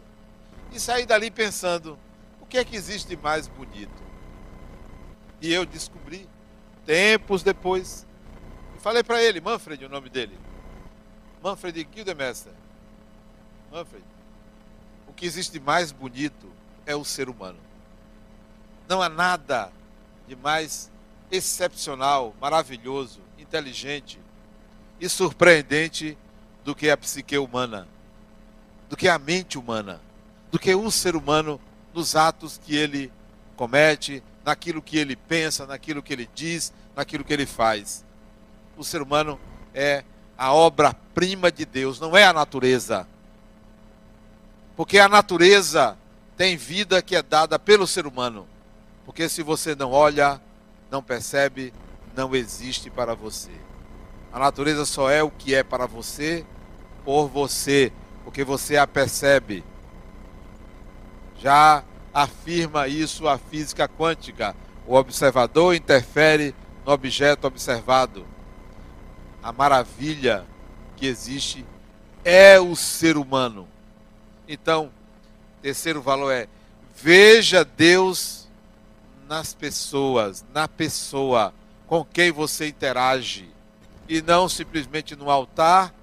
[0.72, 1.98] E saí dali pensando,
[2.42, 4.04] o que é que existe de mais bonito?
[5.42, 6.28] E eu descobri,
[6.86, 8.06] tempos depois,
[8.76, 10.38] e falei para ele, Manfred, o nome dele,
[11.42, 12.54] Manfred Gildemeister,
[13.72, 14.04] Manfred,
[15.08, 16.52] o que existe de mais bonito
[16.86, 17.60] é o ser humano.
[18.88, 19.72] Não há nada
[20.28, 20.92] de mais
[21.32, 24.20] excepcional, maravilhoso, inteligente
[25.00, 26.18] e surpreendente
[26.64, 27.88] do que a psique humana,
[28.90, 30.02] do que a mente humana,
[30.52, 31.60] do que o ser humano
[31.94, 33.12] nos atos que ele
[33.56, 38.06] comete, naquilo que ele pensa, naquilo que ele diz, naquilo que ele faz.
[38.78, 39.40] O ser humano
[39.74, 40.04] é
[40.38, 43.08] a obra-prima de Deus, não é a natureza.
[44.76, 45.98] Porque a natureza
[46.38, 48.48] tem vida que é dada pelo ser humano.
[49.06, 50.40] Porque se você não olha,
[50.92, 51.74] não percebe,
[52.16, 53.67] não existe para você.
[54.32, 56.46] A natureza só é o que é para você,
[57.04, 57.92] por você,
[58.24, 59.64] porque você a percebe.
[61.40, 64.56] Já afirma isso a física quântica.
[64.86, 66.54] O observador interfere
[66.86, 68.26] no objeto observado.
[69.42, 70.46] A maravilha
[70.96, 71.66] que existe
[72.24, 73.68] é o ser humano.
[74.48, 74.92] Então,
[75.62, 76.48] terceiro valor é
[76.96, 78.48] veja Deus
[79.28, 81.54] nas pessoas, na pessoa
[81.86, 83.48] com quem você interage
[84.08, 85.94] e não simplesmente no altar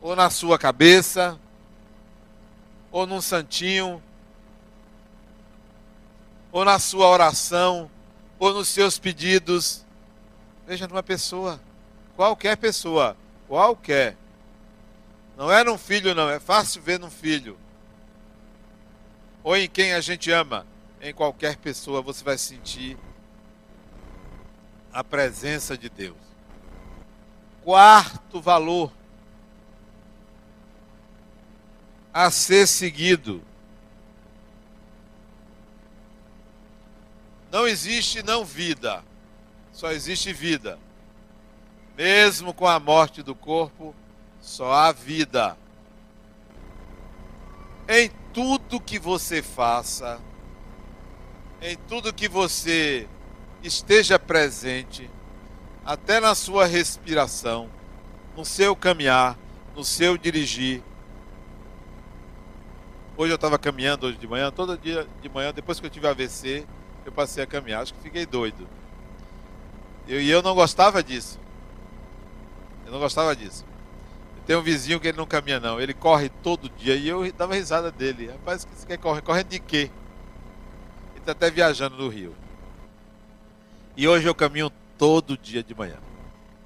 [0.00, 1.38] ou na sua cabeça
[2.90, 4.02] ou num santinho
[6.52, 7.90] ou na sua oração
[8.38, 9.84] ou nos seus pedidos.
[10.66, 11.60] Veja numa pessoa,
[12.14, 14.16] qualquer pessoa, qualquer.
[15.36, 17.56] Não é num filho, não, é fácil ver num filho.
[19.42, 20.66] Ou em quem a gente ama
[21.00, 22.98] em qualquer pessoa você vai sentir
[24.98, 26.16] a presença de Deus.
[27.62, 28.92] Quarto valor
[32.12, 33.40] a ser seguido.
[37.48, 39.04] Não existe não vida,
[39.72, 40.76] só existe vida.
[41.96, 43.94] Mesmo com a morte do corpo,
[44.40, 45.56] só há vida.
[47.88, 50.20] Em tudo que você faça,
[51.62, 53.08] em tudo que você
[53.62, 55.10] esteja presente,
[55.84, 57.68] até na sua respiração,
[58.36, 59.36] no seu caminhar,
[59.74, 60.82] no seu dirigir.
[63.16, 66.06] Hoje eu estava caminhando hoje de manhã, todo dia de manhã, depois que eu tive
[66.06, 66.66] AVC,
[67.04, 67.82] eu passei a caminhar.
[67.82, 68.68] Acho que fiquei doido.
[70.06, 71.38] Eu, e eu não gostava disso.
[72.86, 73.64] Eu não gostava disso.
[74.46, 77.54] Tem um vizinho que ele não caminha não, ele corre todo dia e eu dava
[77.54, 78.28] risada dele.
[78.28, 79.20] Rapaz, que você quer correr?
[79.20, 79.90] Correndo de quê?
[81.28, 82.34] Tá até viajando no Rio.
[83.98, 85.96] E hoje eu caminho todo dia de manhã.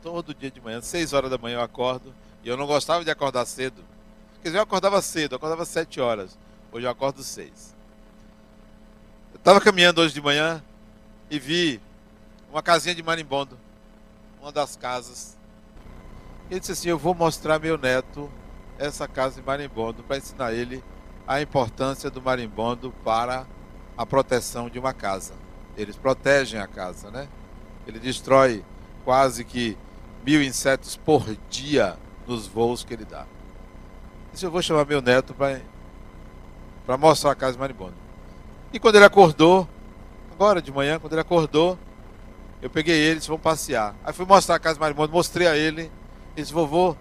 [0.03, 2.15] Todo dia de manhã, 6 horas da manhã eu acordo.
[2.45, 3.83] E eu não gostava de acordar cedo.
[4.43, 6.37] Quer dizer, eu acordava cedo, eu acordava 7 horas.
[6.71, 7.75] Hoje eu acordo 6.
[9.33, 10.63] Eu estava caminhando hoje de manhã
[11.31, 11.81] e vi
[12.51, 13.59] uma casinha de marimbondo.
[14.39, 15.35] Uma das casas.
[16.51, 18.31] E disse assim: Eu vou mostrar meu neto
[18.79, 20.85] essa casa de marimbondo para ensinar ele
[21.27, 23.47] a importância do marimbondo para
[23.97, 25.42] a proteção de uma casa.
[25.77, 27.29] Eles protegem a casa, né?
[27.87, 28.65] Ele destrói
[29.05, 29.77] quase que
[30.25, 33.27] mil insetos por dia nos voos que ele dá.
[34.33, 37.95] Disse, eu vou chamar meu neto para mostrar a casa de Maribondo.
[38.73, 39.69] E quando ele acordou,
[40.33, 41.79] agora de manhã, quando ele acordou,
[42.61, 43.95] eu peguei ele e disse, vamos passear.
[44.05, 45.83] Aí fui mostrar a casa de Maribondo, mostrei a ele.
[45.83, 45.91] Ele
[46.37, 46.97] disse, vovô,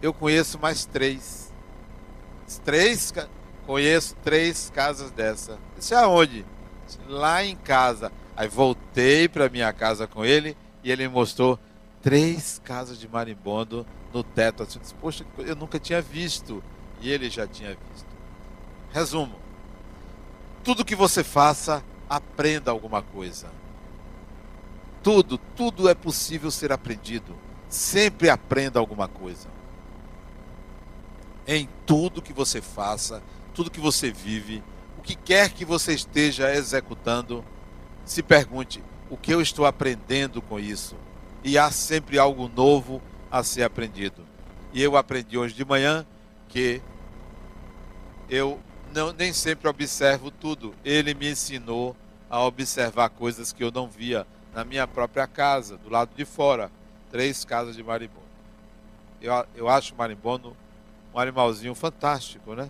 [0.00, 1.52] eu conheço mais três.
[2.64, 3.12] Três?
[3.66, 5.52] Conheço três casas dessa.
[5.52, 6.46] Eu disse, aonde?
[7.08, 8.12] Lá em casa.
[8.36, 11.58] Aí voltei para minha casa com ele e ele me mostrou
[12.00, 14.62] três casas de marimbondo no teto.
[14.62, 16.62] Assim, Poxa, eu nunca tinha visto.
[17.00, 18.08] E ele já tinha visto.
[18.92, 19.36] Resumo:
[20.64, 23.48] tudo que você faça, aprenda alguma coisa.
[25.02, 27.34] Tudo, tudo é possível ser aprendido.
[27.68, 29.48] Sempre aprenda alguma coisa.
[31.46, 33.22] Em tudo que você faça,
[33.54, 34.62] tudo que você vive,
[34.98, 37.44] o que quer que você esteja executando,
[38.04, 40.96] se pergunte: o que eu estou aprendendo com isso?
[41.44, 44.26] E há sempre algo novo a ser aprendido.
[44.72, 46.04] E eu aprendi hoje de manhã
[46.48, 46.82] que
[48.28, 48.60] eu
[48.92, 50.74] não, nem sempre observo tudo.
[50.84, 51.96] Ele me ensinou
[52.28, 56.72] a observar coisas que eu não via na minha própria casa, do lado de fora.
[57.08, 58.26] Três casas de marimbondo.
[59.22, 60.56] Eu, eu acho o marimbondo
[61.14, 62.68] um animalzinho fantástico, né?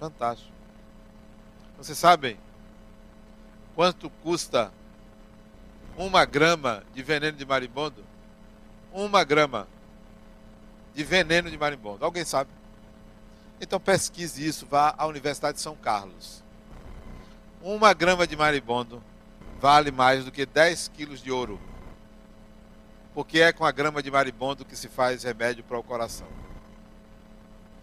[0.00, 0.57] Fantástico.
[1.78, 2.36] Vocês sabem
[3.76, 4.72] quanto custa
[5.96, 8.04] uma grama de veneno de marimbondo?
[8.92, 9.68] Uma grama
[10.92, 12.04] de veneno de marimbondo.
[12.04, 12.50] Alguém sabe?
[13.60, 16.42] Então pesquise isso, vá à Universidade de São Carlos.
[17.62, 19.00] Uma grama de marimbondo
[19.60, 21.60] vale mais do que 10 quilos de ouro.
[23.14, 26.26] Porque é com a grama de marimbondo que se faz remédio para o coração.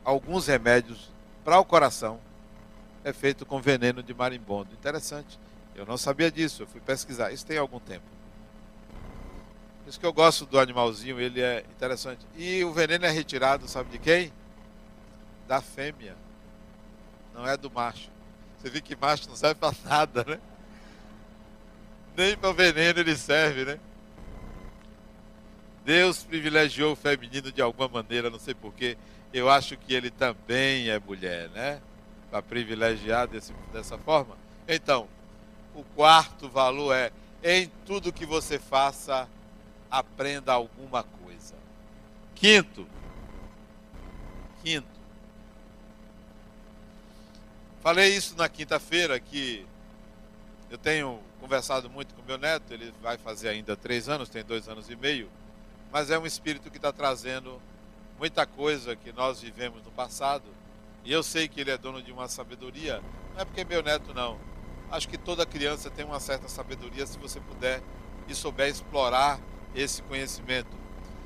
[0.03, 1.10] Alguns remédios
[1.45, 2.19] para o coração
[3.05, 4.73] é feito com veneno de marimbondo.
[4.73, 5.39] Interessante.
[5.75, 7.31] Eu não sabia disso, eu fui pesquisar.
[7.31, 8.03] Isso tem algum tempo.
[9.83, 12.25] Por isso que eu gosto do animalzinho, ele é interessante.
[12.35, 14.33] E o veneno é retirado, sabe de quem?
[15.47, 16.15] Da fêmea.
[17.31, 18.09] Não é do macho.
[18.57, 20.39] Você vê que macho não serve para nada, né?
[22.17, 23.79] Nem para o veneno ele serve, né?
[25.83, 28.97] Deus privilegiou o feminino de alguma maneira, não sei porquê.
[29.31, 31.79] Eu acho que ele também é mulher, né?
[32.29, 34.35] Para privilegiar desse, dessa forma.
[34.67, 35.07] Então,
[35.73, 37.11] o quarto valor é:
[37.43, 39.27] em tudo que você faça,
[39.89, 41.55] aprenda alguma coisa.
[42.33, 42.88] Quinto,
[44.63, 44.88] quinto,
[47.81, 49.65] falei isso na quinta-feira que
[50.69, 54.67] eu tenho conversado muito com meu neto, ele vai fazer ainda três anos, tem dois
[54.67, 55.29] anos e meio,
[55.91, 57.61] mas é um espírito que está trazendo
[58.17, 60.43] muita coisa que nós vivemos no passado.
[61.05, 63.01] E eu sei que ele é dono de uma sabedoria,
[63.33, 64.37] não é porque é meu neto, não.
[64.89, 67.81] Acho que toda criança tem uma certa sabedoria se você puder
[68.27, 69.39] e souber explorar
[69.75, 70.75] esse conhecimento.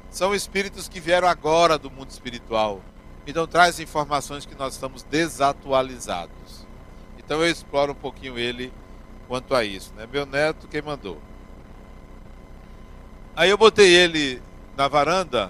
[0.09, 2.81] São espíritos que vieram agora do mundo espiritual.
[3.25, 6.67] Então traz informações que nós estamos desatualizados.
[7.17, 8.73] Então eu exploro um pouquinho ele
[9.27, 9.93] quanto a isso.
[9.95, 10.07] Né?
[10.11, 11.21] Meu neto, quem mandou?
[13.35, 14.41] Aí eu botei ele
[14.75, 15.45] na varanda,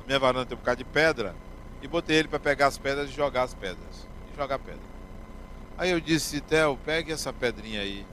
[0.00, 1.34] na minha varanda tem um bocado de pedra,
[1.82, 4.08] e botei ele para pegar as pedras e jogar as pedras.
[4.32, 4.80] E jogar pedra.
[5.76, 8.06] Aí eu disse, Theo, pegue essa pedrinha aí,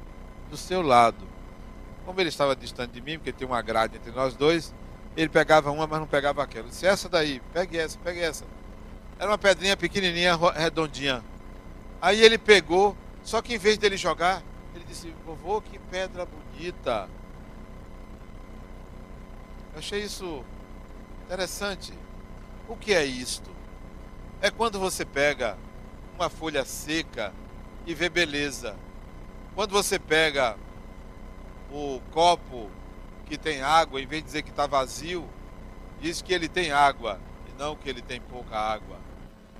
[0.49, 1.27] do seu lado.
[2.05, 4.73] Como ele estava distante de mim, porque tem uma grade entre nós dois,
[5.15, 6.65] ele pegava uma, mas não pegava aquela.
[6.65, 8.43] Eu disse, essa daí, pegue essa, pegue essa.
[9.19, 11.23] Era uma pedrinha pequenininha, redondinha.
[12.01, 14.41] Aí ele pegou, só que em vez dele jogar,
[14.73, 17.10] ele disse: Vovô, que pedra bonita.
[19.73, 20.43] Eu achei isso
[21.25, 21.93] interessante.
[22.67, 23.58] O que é isto?
[24.41, 25.58] É quando você pega
[26.15, 27.34] uma folha seca
[27.86, 28.75] e vê beleza.
[29.54, 30.58] Quando você pega
[31.69, 32.69] o copo
[33.25, 35.28] que tem água, em vez de dizer que está vazio,
[36.00, 37.19] diz que ele tem água
[37.50, 38.98] e não que ele tem pouca água.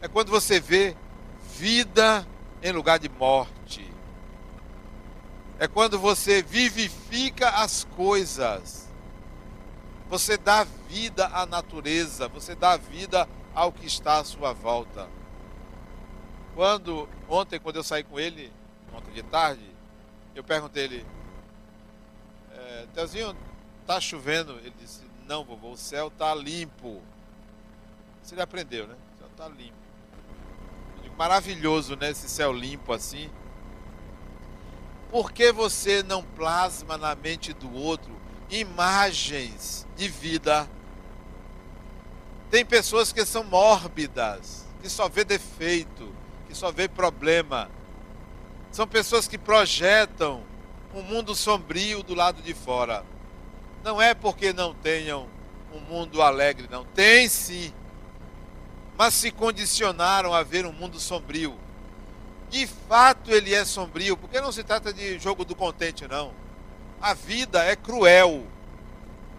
[0.02, 0.96] É quando você vê
[1.58, 2.26] vida
[2.64, 3.86] em lugar de morte.
[5.60, 8.88] É quando você vivifica as coisas.
[10.10, 15.08] Você dá vida à natureza, você dá vida ao que está à sua volta.
[16.56, 18.52] Quando ontem, quando eu saí com ele,
[18.93, 19.64] ontem de tarde,
[20.36, 21.06] eu perguntei ele,
[22.54, 23.36] é, Teozinho,
[23.86, 24.54] tá chovendo?
[24.60, 27.02] Ele disse, não, vovô, o céu tá limpo.
[28.22, 28.95] Você já aprendeu, né?
[29.16, 29.74] O céu tá limpo.
[31.02, 32.10] Digo, maravilhoso, né?
[32.10, 33.30] Esse céu limpo assim.
[35.12, 38.16] Por que você não plasma na mente do outro
[38.50, 40.70] imagens de vida?
[42.50, 46.14] Tem pessoas que são mórbidas, que só vê defeito,
[46.47, 47.70] que só vê problema.
[48.72, 50.43] São pessoas que projetam
[50.93, 53.06] um mundo sombrio do lado de fora.
[53.84, 55.28] Não é porque não tenham
[55.72, 56.84] um mundo alegre, não.
[56.84, 57.72] Tem sim.
[58.97, 61.56] Mas se condicionaram a ver um mundo sombrio.
[62.50, 66.34] De fato ele é sombrio, porque não se trata de jogo do contente, não.
[67.00, 68.43] A vida é cruel,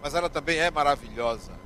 [0.01, 1.60] mas ela também é maravilhosa.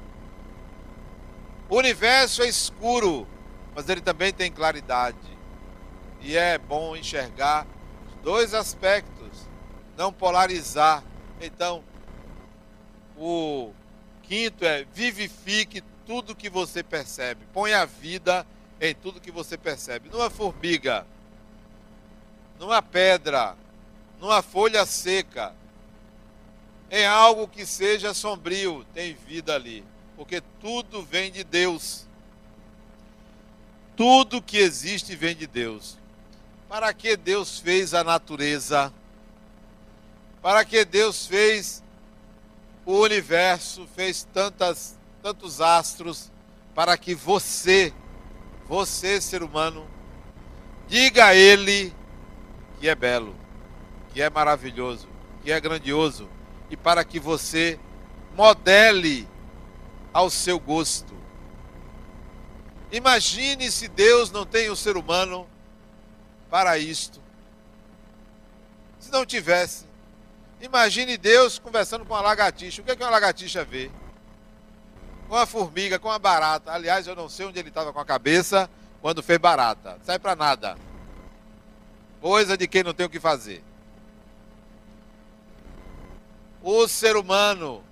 [1.67, 3.27] O universo é escuro,
[3.73, 5.17] mas ele também tem claridade.
[6.21, 7.65] E é bom enxergar
[8.23, 9.47] dois aspectos,
[9.97, 11.03] não polarizar.
[11.41, 11.83] Então,
[13.17, 13.71] o
[14.23, 17.45] quinto é vivifique tudo que você percebe.
[17.53, 18.45] Põe a vida
[18.79, 20.09] em tudo que você percebe.
[20.09, 21.05] Numa formiga,
[22.59, 23.55] numa pedra,
[24.19, 25.53] numa folha seca,
[26.91, 29.83] em algo que seja sombrio, tem vida ali.
[30.15, 32.05] Porque tudo vem de Deus.
[33.95, 35.97] Tudo que existe vem de Deus.
[36.69, 38.93] Para que Deus fez a natureza?
[40.41, 41.83] Para que Deus fez
[42.85, 46.31] o universo, fez tantas, tantos astros?
[46.73, 47.93] Para que você,
[48.67, 49.87] você ser humano,
[50.87, 51.93] diga a Ele
[52.79, 53.35] que é belo,
[54.13, 55.07] que é maravilhoso,
[55.43, 56.29] que é grandioso,
[56.69, 57.79] e para que você
[58.35, 59.27] modele
[60.15, 61.13] ao seu gosto.
[62.89, 65.45] Imagine se Deus não tem o ser humano
[66.49, 67.19] para isto.
[68.97, 69.85] Se não tivesse,
[70.61, 72.81] imagine Deus conversando com uma lagartixa.
[72.81, 73.91] O que é que uma lagartixa vê?
[75.27, 76.71] Com uma formiga, com uma barata.
[76.71, 78.69] Aliás, eu não sei onde ele estava com a cabeça
[79.01, 79.99] quando fez barata.
[80.05, 80.77] Sai para nada.
[82.21, 83.61] Coisa de quem não tem o que fazer.
[86.63, 87.83] O ser humano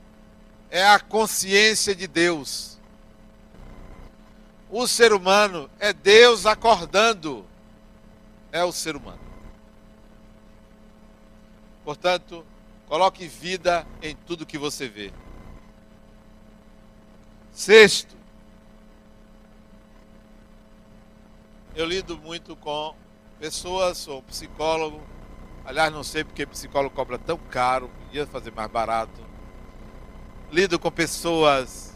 [0.73, 2.79] é a consciência de Deus.
[4.71, 7.45] O ser humano é Deus acordando.
[8.51, 9.19] É o ser humano.
[11.85, 12.43] Portanto,
[12.87, 15.13] coloque vida em tudo que você vê.
[17.51, 18.17] Sexto,
[21.75, 22.95] eu lido muito com
[23.39, 25.03] pessoas, sou psicólogo.
[25.63, 29.32] Aliás, não sei porque psicólogo cobra tão caro, podia fazer mais barato.
[30.53, 31.95] Lido com pessoas,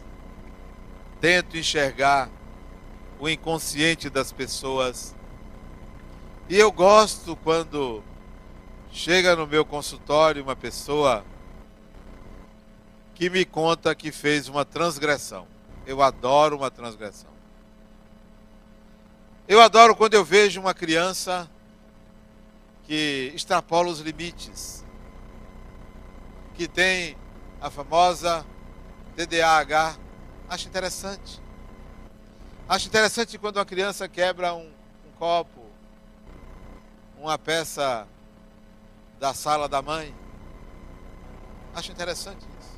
[1.22, 2.28] tento enxergar
[3.20, 5.16] o inconsciente das pessoas.
[6.50, 8.04] E eu gosto quando
[8.92, 11.24] chega no meu consultório uma pessoa
[13.14, 15.46] que me conta que fez uma transgressão.
[15.86, 17.30] Eu adoro uma transgressão.
[19.48, 21.48] Eu adoro quando eu vejo uma criança
[22.88, 24.84] que extrapola os limites,
[26.56, 27.16] que tem
[27.62, 28.46] a famosa
[29.16, 29.98] TDAH.
[30.50, 31.42] Acho interessante.
[32.68, 34.68] Acho interessante quando uma criança quebra um,
[35.06, 35.66] um copo,
[37.18, 38.08] uma peça
[39.20, 40.14] da sala da mãe.
[41.74, 42.78] Acho interessante isso.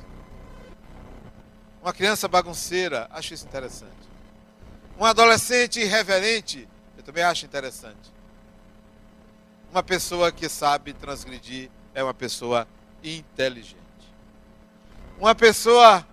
[1.82, 3.92] Uma criança bagunceira, acho isso interessante.
[4.98, 8.12] Um adolescente irreverente, eu também acho interessante.
[9.70, 12.68] Uma pessoa que sabe transgredir é uma pessoa
[13.02, 13.79] inteligente.
[15.20, 16.06] Uma pessoa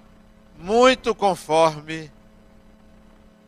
[0.59, 2.11] muito conforme,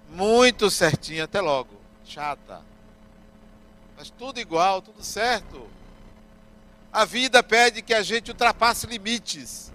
[0.09, 1.75] muito certinha, até logo.
[2.05, 2.61] Chata.
[3.97, 5.67] Mas tudo igual, tudo certo.
[6.93, 9.69] A vida pede que a gente ultrapasse limites.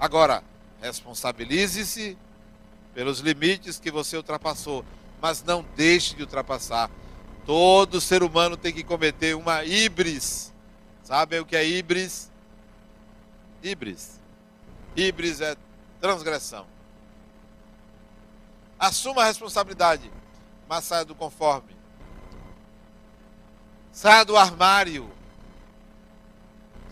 [0.00, 0.42] Agora,
[0.82, 2.18] responsabilize-se
[2.92, 4.84] pelos limites que você ultrapassou,
[5.22, 6.90] mas não deixe de ultrapassar.
[7.46, 10.52] Todo ser humano tem que cometer uma híbris.
[11.04, 12.32] Sabem o que é híbris?
[13.62, 14.23] Híbris.
[14.96, 15.56] Híbris é
[16.00, 16.66] transgressão.
[18.78, 20.10] Assuma a responsabilidade,
[20.68, 21.74] mas saia do conforme.
[23.92, 25.10] Saia do armário.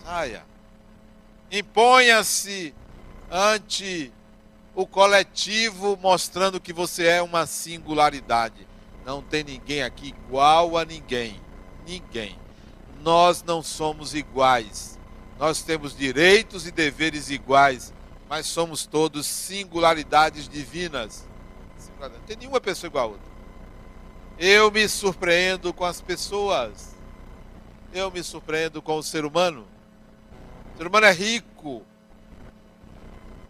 [0.04, 0.44] Saia.
[1.50, 2.74] Imponha-se
[3.30, 4.12] ante
[4.74, 8.66] o coletivo mostrando que você é uma singularidade.
[9.04, 11.40] Não tem ninguém aqui igual a ninguém.
[11.86, 12.38] Ninguém.
[13.00, 14.91] Nós não somos iguais.
[15.38, 17.92] Nós temos direitos e deveres iguais,
[18.28, 21.24] mas somos todos singularidades divinas.
[22.00, 23.32] Não tem nenhuma pessoa igual a outra.
[24.38, 26.94] Eu me surpreendo com as pessoas.
[27.92, 29.66] Eu me surpreendo com o ser humano.
[30.74, 31.82] O ser humano é rico,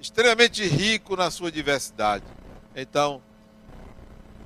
[0.00, 2.24] extremamente rico na sua diversidade.
[2.74, 3.22] Então,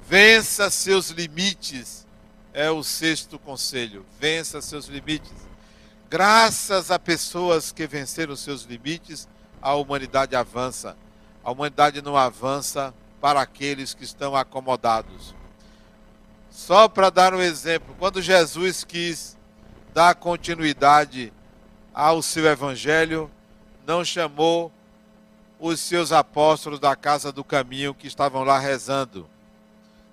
[0.07, 2.07] vença seus limites,
[2.53, 4.05] é o sexto conselho.
[4.21, 5.33] Vença seus limites.
[6.09, 9.29] Graças a pessoas que venceram seus limites,
[9.61, 10.97] a humanidade avança.
[11.43, 15.35] A humanidade não avança para aqueles que estão acomodados.
[16.49, 19.37] Só para dar um exemplo, quando Jesus quis
[19.93, 21.33] dar continuidade
[21.93, 23.31] ao seu evangelho,
[23.85, 24.73] não chamou
[25.59, 29.29] os seus apóstolos da casa do caminho que estavam lá rezando.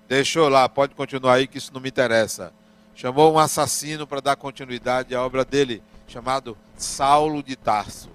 [0.08, 2.52] Deixou lá, pode continuar aí que isso não me interessa.
[2.94, 8.08] Chamou um assassino para dar continuidade à obra dele, chamado Saulo de Tarso,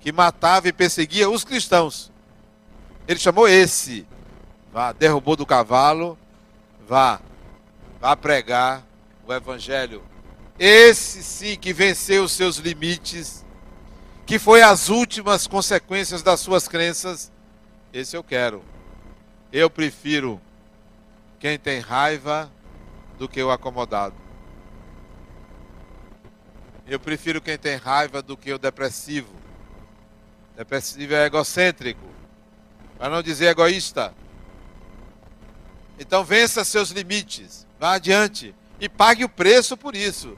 [0.00, 2.10] que matava e perseguia os cristãos.
[3.06, 4.06] Ele chamou esse.
[4.72, 6.18] Vá, derrubou do cavalo,
[6.86, 7.20] vá,
[8.00, 8.84] vá pregar
[9.26, 10.02] o evangelho.
[10.58, 13.44] Esse sim que venceu os seus limites
[14.28, 17.32] que foi as últimas consequências das suas crenças,
[17.94, 18.62] esse eu quero.
[19.50, 20.38] Eu prefiro
[21.40, 22.52] quem tem raiva
[23.18, 24.14] do que o acomodado.
[26.86, 29.34] Eu prefiro quem tem raiva do que o depressivo.
[30.56, 32.06] Depressivo é egocêntrico,
[32.96, 34.14] para não dizer egoísta.
[35.98, 40.36] Então vença seus limites, vá adiante e pague o preço por isso.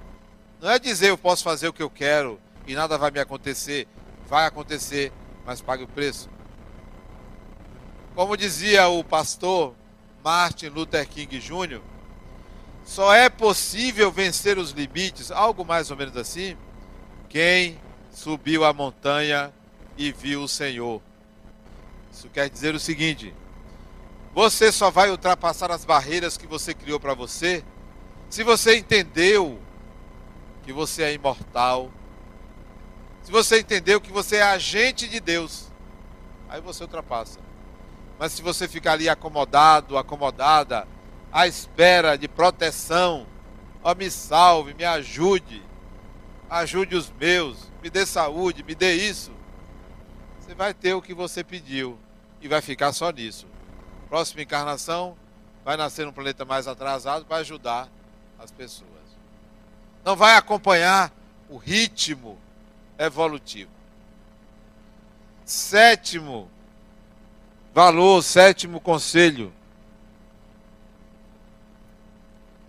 [0.61, 3.87] Não é dizer eu posso fazer o que eu quero, e nada vai me acontecer.
[4.29, 5.13] Vai acontecer,
[5.45, 6.29] mas pague o preço.
[8.15, 9.75] Como dizia o pastor
[10.23, 11.81] Martin Luther King Jr.,
[12.91, 16.57] só é possível vencer os limites, algo mais ou menos assim,
[17.29, 17.79] quem
[18.11, 19.53] subiu a montanha
[19.97, 21.01] e viu o Senhor.
[22.13, 23.33] Isso quer dizer o seguinte:
[24.35, 27.63] você só vai ultrapassar as barreiras que você criou para você
[28.29, 29.57] se você entendeu
[30.65, 31.93] que você é imortal,
[33.23, 35.71] se você entendeu que você é agente de Deus,
[36.49, 37.39] aí você ultrapassa.
[38.19, 40.89] Mas se você ficar ali acomodado, acomodada,
[41.33, 43.27] à espera de proteção,
[43.83, 45.63] ó, me salve, me ajude,
[46.49, 49.33] ajude os meus, me dê saúde, me dê isso,
[50.41, 51.99] você vai ter o que você pediu
[52.41, 53.47] e vai ficar só nisso.
[54.09, 55.17] Próxima encarnação,
[55.65, 57.89] vai nascer num planeta mais atrasado para ajudar
[58.39, 58.91] as pessoas.
[60.05, 61.13] Não vai acompanhar
[61.49, 62.39] o ritmo
[62.99, 63.71] evolutivo.
[65.45, 66.51] Sétimo
[67.75, 69.53] valor, sétimo conselho.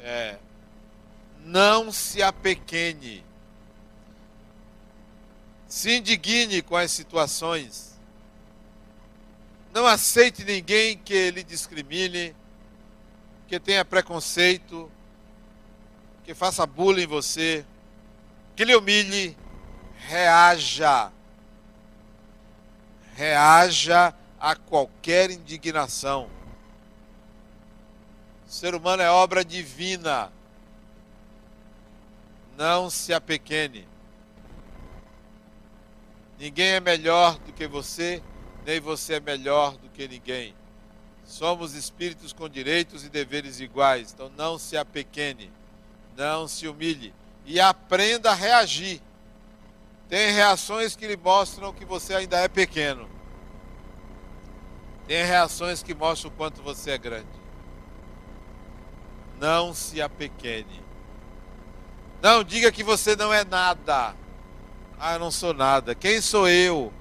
[0.01, 0.37] É,
[1.39, 3.23] não se apequene.
[5.67, 7.97] Se indigne com as situações.
[9.73, 12.35] Não aceite ninguém que lhe discrimine,
[13.47, 14.91] que tenha preconceito,
[16.25, 17.65] que faça bullying em você,
[18.55, 19.37] que lhe humilhe,
[20.07, 21.11] reaja.
[23.15, 26.29] Reaja a qualquer indignação.
[28.51, 30.29] O ser humano é obra divina.
[32.57, 33.87] Não se apequene.
[36.37, 38.21] Ninguém é melhor do que você,
[38.65, 40.53] nem você é melhor do que ninguém.
[41.23, 44.11] Somos espíritos com direitos e deveres iguais.
[44.11, 45.49] Então não se apequene,
[46.17, 47.13] não se humilhe
[47.45, 49.01] e aprenda a reagir.
[50.09, 53.09] Tem reações que lhe mostram que você ainda é pequeno.
[55.07, 57.40] Tem reações que mostram o quanto você é grande.
[59.41, 60.83] Não se apequene.
[62.21, 64.13] Não diga que você não é nada.
[64.99, 65.95] Ah, eu não sou nada.
[65.95, 66.93] Quem sou eu?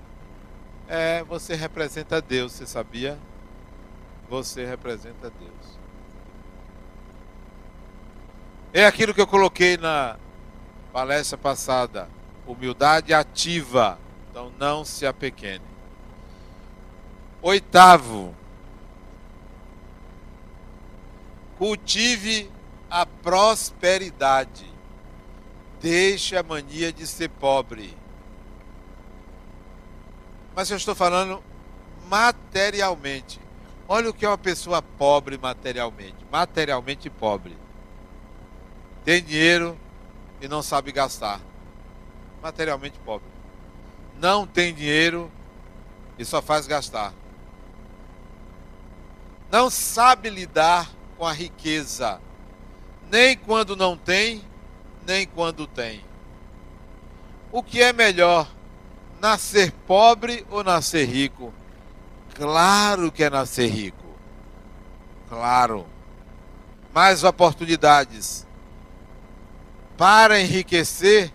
[0.89, 3.19] É, você representa Deus, você sabia?
[4.31, 5.79] Você representa Deus.
[8.73, 10.17] É aquilo que eu coloquei na
[10.95, 12.09] palestra passada
[12.47, 13.99] humildade ativa.
[14.31, 15.65] Então não se apequene.
[17.43, 18.35] Oitavo,
[21.61, 22.51] cultive
[22.91, 24.65] a prosperidade.
[25.79, 27.95] Deixe a mania de ser pobre.
[30.57, 31.43] Mas eu estou falando
[32.09, 33.39] materialmente.
[33.87, 36.17] Olha o que é uma pessoa pobre materialmente.
[36.33, 37.55] Materialmente pobre.
[39.05, 39.79] Tem dinheiro
[40.41, 41.43] e não sabe gastar
[42.43, 43.29] materialmente pobre.
[44.19, 45.31] Não tem dinheiro
[46.19, 47.13] e só faz gastar.
[49.51, 50.89] Não sabe lidar
[51.21, 52.19] com a riqueza,
[53.11, 54.43] nem quando não tem,
[55.07, 56.03] nem quando tem.
[57.53, 58.51] O que é melhor,
[59.21, 61.53] nascer pobre ou nascer rico?
[62.35, 64.07] Claro que é nascer rico.
[65.29, 65.87] Claro.
[66.91, 68.47] Mais oportunidades
[69.99, 71.31] para enriquecer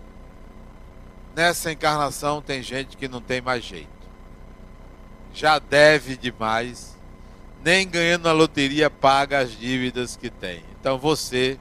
[1.35, 3.87] nessa encarnação tem gente que não tem mais jeito.
[5.31, 6.94] Já deve demais,
[7.65, 10.63] nem ganhando na loteria paga as dívidas que tem.
[10.79, 11.59] Então você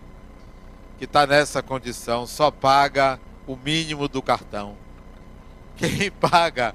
[0.99, 4.77] que está nessa condição só paga o mínimo do cartão.
[5.77, 6.75] Quem paga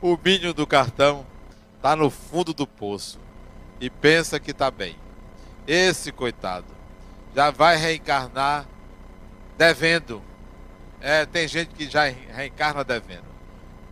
[0.00, 1.26] o mínimo do cartão
[1.76, 3.20] está no fundo do poço
[3.78, 4.96] e pensa que está bem.
[5.66, 6.66] Esse coitado
[7.36, 8.66] já vai reencarnar
[9.58, 10.22] devendo
[10.98, 13.26] é, tem gente que já reencarna devendo.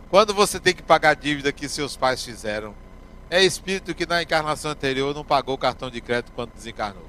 [0.09, 2.73] Quando você tem que pagar a dívida que seus pais fizeram,
[3.31, 7.07] é espírito que na encarnação anterior não pagou o cartão de crédito quando desencarnou.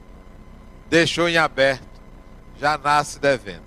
[0.88, 2.00] Deixou em aberto,
[2.60, 3.64] já nasce devendo.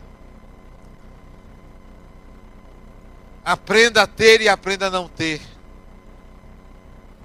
[3.43, 5.41] Aprenda a ter e aprenda a não ter.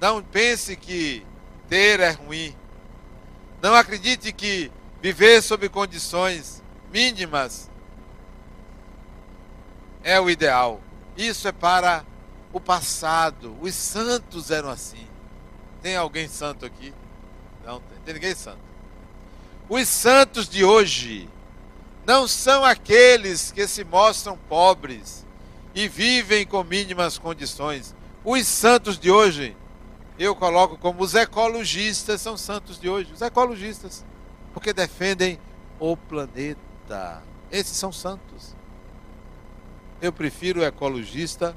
[0.01, 1.25] Não pense que
[1.69, 2.53] ter é ruim.
[3.61, 4.69] Não acredite que
[5.01, 6.61] viver sob condições
[6.91, 7.71] mínimas
[10.03, 10.81] é o ideal.
[11.15, 12.03] Isso é para
[12.51, 13.55] o passado.
[13.61, 15.10] Os santos eram assim.
[15.81, 16.93] Tem alguém santo aqui?
[17.65, 17.97] Não tem.
[18.05, 18.59] Tem ninguém santo.
[19.69, 21.29] Os santos de hoje
[22.05, 25.25] não são aqueles que se mostram pobres
[25.73, 27.95] e vivem com mínimas condições.
[28.23, 29.55] Os santos de hoje,
[30.19, 33.11] eu coloco como os ecologistas são santos de hoje.
[33.13, 34.05] Os ecologistas,
[34.53, 35.39] porque defendem
[35.79, 37.23] o planeta.
[37.51, 38.55] Esses são santos.
[40.01, 41.55] Eu prefiro o ecologista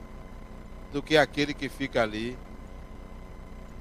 [0.92, 2.38] do que aquele que fica ali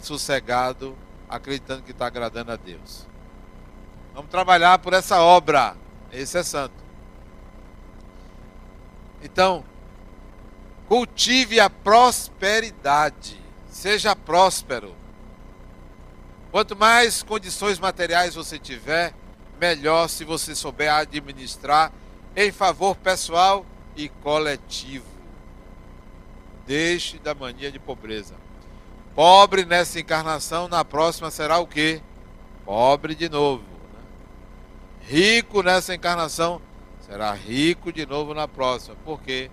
[0.06, 0.97] sossegado,
[1.30, 3.08] acreditando que está agradando a Deus.
[4.14, 5.76] Vamos trabalhar por essa obra.
[6.12, 6.76] Esse é santo.
[9.24, 9.64] Então,
[10.88, 13.41] cultive a prosperidade.
[13.70, 14.95] Seja próspero.
[16.51, 19.14] Quanto mais condições materiais você tiver,
[19.60, 21.91] melhor se você souber administrar
[22.36, 25.06] em favor pessoal e coletivo.
[26.68, 28.43] Deixe da mania de pobreza.
[29.16, 32.01] Pobre nessa encarnação, na próxima será o quê?
[32.66, 33.64] Pobre de novo.
[33.93, 33.99] Né?
[35.01, 36.59] Rico nessa encarnação,
[36.99, 38.95] será rico de novo na próxima.
[39.05, 39.51] Por quê?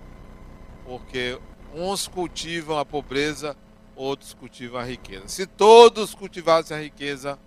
[0.86, 1.38] Porque
[1.74, 3.54] uns cultivam a pobreza,
[3.94, 5.28] outros cultivam a riqueza.
[5.28, 7.38] Se todos cultivassem a riqueza,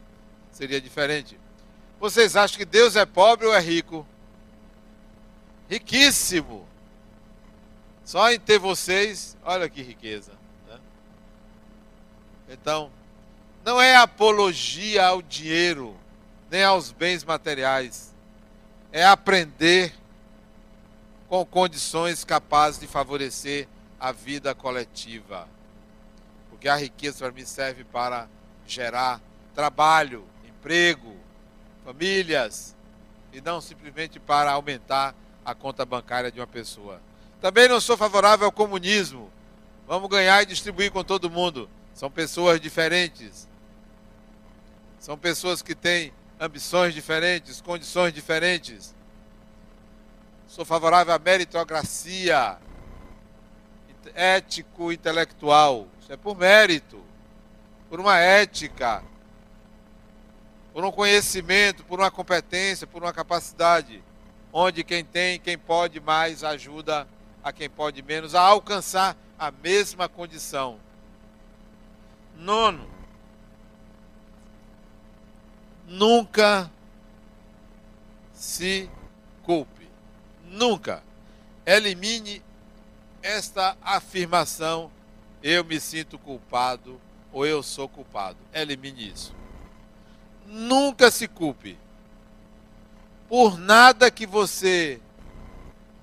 [0.52, 1.40] seria diferente.
[2.00, 4.06] Vocês acham que Deus é pobre ou é rico?
[5.68, 6.68] Riquíssimo.
[8.06, 10.43] Só em ter vocês, olha que riqueza.
[12.50, 12.92] Então,
[13.64, 15.96] não é apologia ao dinheiro,
[16.50, 18.14] nem aos bens materiais.
[18.92, 19.94] É aprender
[21.28, 23.68] com condições capazes de favorecer
[24.00, 25.48] a vida coletiva.
[26.50, 28.28] Porque a riqueza para mim serve para
[28.68, 29.22] gerar
[29.56, 31.16] trabalho, emprego,
[31.84, 32.76] famílias,
[33.32, 37.02] e não simplesmente para aumentar a conta bancária de uma pessoa.
[37.42, 39.32] Também não sou favorável ao comunismo.
[39.88, 41.70] Vamos ganhar e distribuir com todo mundo.
[41.94, 43.48] São pessoas diferentes.
[45.00, 48.96] São pessoas que têm ambições diferentes, condições diferentes.
[50.48, 52.58] Sou favorável à meritocracia
[54.14, 55.88] ético intelectual.
[56.02, 57.02] Isso é por mérito,
[57.90, 59.04] por uma ética,
[60.74, 64.04] por um conhecimento, por uma competência, por uma capacidade,
[64.52, 67.08] onde quem tem, quem pode mais ajuda
[67.44, 70.80] a quem pode menos a alcançar a mesma condição.
[72.38, 72.88] Nono,
[75.88, 76.70] nunca
[78.34, 78.90] se
[79.44, 79.88] culpe.
[80.46, 81.04] Nunca.
[81.66, 82.42] Elimine
[83.22, 84.92] esta afirmação:
[85.42, 87.00] eu me sinto culpado
[87.32, 88.38] ou eu sou culpado.
[88.54, 89.34] Elimine isso.
[90.46, 91.78] Nunca se culpe
[93.28, 95.02] por nada que você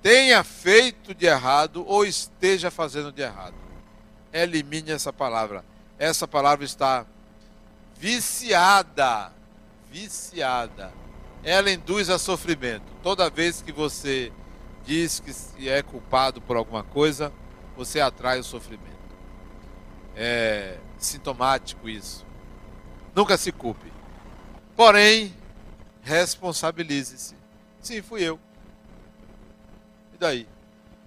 [0.02, 3.54] tenha feito de errado ou esteja fazendo de errado.
[4.32, 5.64] Elimine essa palavra.
[6.01, 7.07] Essa palavra está
[7.96, 9.30] viciada.
[9.88, 10.92] Viciada.
[11.44, 12.90] Ela induz a sofrimento.
[13.03, 14.32] Toda vez que você
[14.84, 15.20] diz
[15.57, 17.32] que é culpado por alguma coisa,
[17.76, 18.90] você atrai o sofrimento.
[20.16, 22.26] É sintomático isso.
[23.14, 23.92] Nunca se culpe.
[24.74, 25.32] Porém,
[26.03, 27.36] responsabilize-se.
[27.80, 28.40] Sim, fui eu
[30.20, 30.46] daí?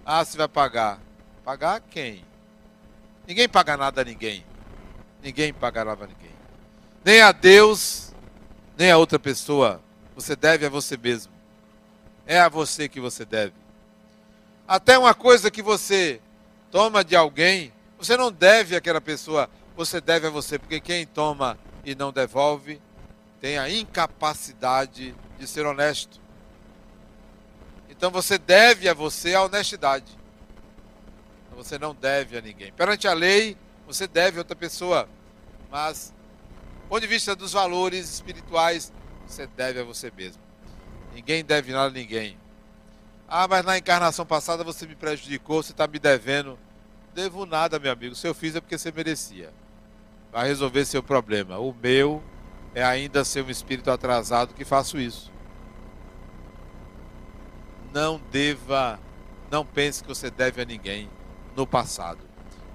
[0.04, 1.00] Ah, você vai pagar.
[1.44, 2.24] Pagar quem?
[3.26, 4.44] Ninguém paga nada a ninguém.
[5.24, 6.34] Ninguém paga nada a ninguém.
[7.02, 8.12] Nem a Deus,
[8.76, 9.80] nem a outra pessoa.
[10.14, 11.32] Você deve a você mesmo.
[12.26, 13.54] É a você que você deve.
[14.68, 16.20] Até uma coisa que você
[16.70, 21.58] toma de alguém, você não deve àquela pessoa, você deve a você, porque quem toma
[21.86, 22.80] e não devolve
[23.40, 26.20] tem a incapacidade de ser honesto.
[27.88, 30.18] Então você deve a você a honestidade.
[31.56, 32.72] Você não deve a ninguém.
[32.72, 33.56] Perante a lei,
[33.86, 35.08] você deve a outra pessoa.
[35.70, 36.12] Mas,
[36.82, 38.92] do ponto de vista dos valores espirituais,
[39.26, 40.42] você deve a você mesmo.
[41.14, 42.38] Ninguém deve nada a ninguém.
[43.28, 46.58] Ah, mas na encarnação passada você me prejudicou, você está me devendo.
[47.14, 48.14] Devo nada, meu amigo.
[48.14, 49.52] Se eu fiz é porque você merecia.
[50.32, 51.58] Vai resolver seu problema.
[51.58, 52.22] O meu
[52.74, 55.32] é ainda ser um espírito atrasado que faço isso
[57.94, 58.98] não deva,
[59.48, 61.08] não pense que você deve a ninguém
[61.54, 62.18] no passado.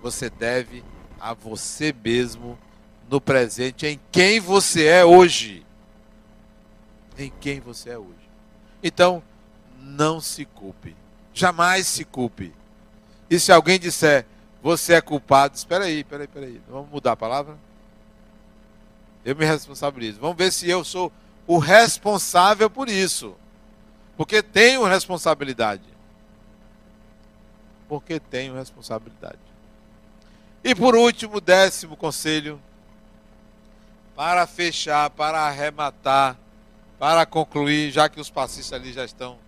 [0.01, 0.81] você deve
[1.19, 2.57] a você mesmo
[3.09, 5.65] no presente, em quem você é hoje.
[7.17, 8.29] Em quem você é hoje.
[8.83, 9.21] Então,
[9.81, 10.95] não se culpe.
[11.33, 12.53] Jamais se culpe.
[13.29, 14.25] E se alguém disser,
[14.61, 16.61] você é culpado, espera aí, espera aí, espera aí.
[16.69, 17.57] Vamos mudar a palavra?
[19.23, 20.19] Eu me responsabilizo.
[20.19, 21.11] Vamos ver se eu sou
[21.45, 23.35] o responsável por isso.
[24.15, 25.83] Porque tenho responsabilidade.
[27.87, 29.39] Porque tenho responsabilidade.
[30.63, 32.61] E por último, décimo conselho,
[34.15, 36.37] para fechar, para arrematar,
[36.97, 39.39] para concluir, já que os passistas ali já estão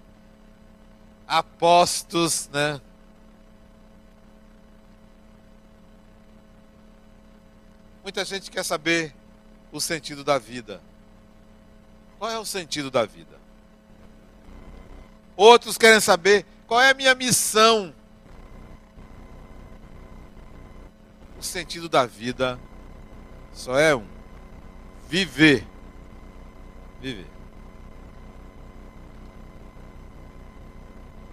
[1.27, 2.79] apostos, né?
[8.03, 9.13] Muita gente quer saber
[9.71, 10.81] o sentido da vida.
[12.17, 13.39] Qual é o sentido da vida?
[15.35, 17.93] Outros querem saber qual é a minha missão.
[21.41, 22.59] O sentido da vida
[23.51, 24.05] só é um:
[25.09, 25.65] viver.
[27.01, 27.25] Viver.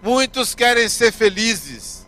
[0.01, 2.07] Muitos querem ser felizes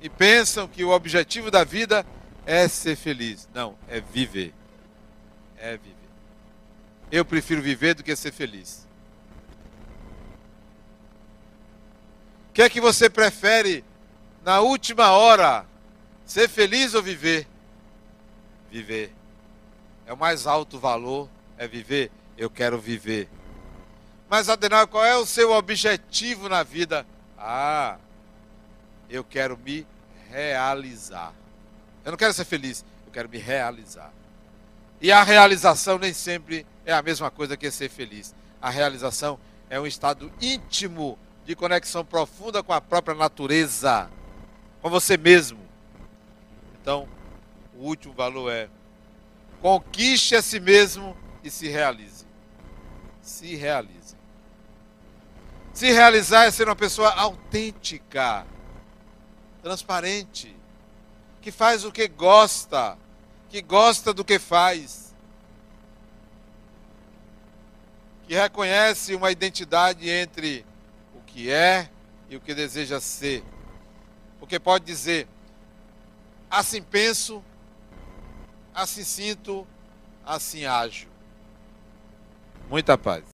[0.00, 2.06] e pensam que o objetivo da vida
[2.46, 3.48] é ser feliz.
[3.52, 4.54] Não, é viver.
[5.58, 5.96] É viver.
[7.10, 8.86] Eu prefiro viver do que ser feliz.
[12.48, 13.84] O que é que você prefere
[14.44, 15.73] na última hora?
[16.26, 17.46] Ser feliz ou viver?
[18.70, 19.12] Viver.
[20.06, 22.10] É o mais alto valor, é viver.
[22.36, 23.28] Eu quero viver.
[24.28, 27.06] Mas Adenal, qual é o seu objetivo na vida?
[27.38, 27.98] Ah,
[29.08, 29.86] eu quero me
[30.28, 31.32] realizar.
[32.04, 34.12] Eu não quero ser feliz, eu quero me realizar.
[35.00, 38.34] E a realização nem sempre é a mesma coisa que ser feliz.
[38.60, 44.10] A realização é um estado íntimo de conexão profunda com a própria natureza,
[44.80, 45.63] com você mesmo.
[46.84, 47.08] Então,
[47.78, 48.68] o último valor é
[49.62, 52.26] conquiste a si mesmo e se realize.
[53.22, 54.14] Se realize.
[55.72, 58.46] Se realizar é ser uma pessoa autêntica,
[59.62, 60.54] transparente,
[61.40, 62.98] que faz o que gosta,
[63.48, 65.14] que gosta do que faz,
[68.28, 70.66] que reconhece uma identidade entre
[71.14, 71.88] o que é
[72.28, 73.42] e o que deseja ser.
[74.38, 75.26] Porque pode dizer,
[76.54, 77.42] assim penso,
[78.72, 79.66] assim sinto,
[80.24, 81.08] assim ajo.
[82.70, 83.33] Muita paz.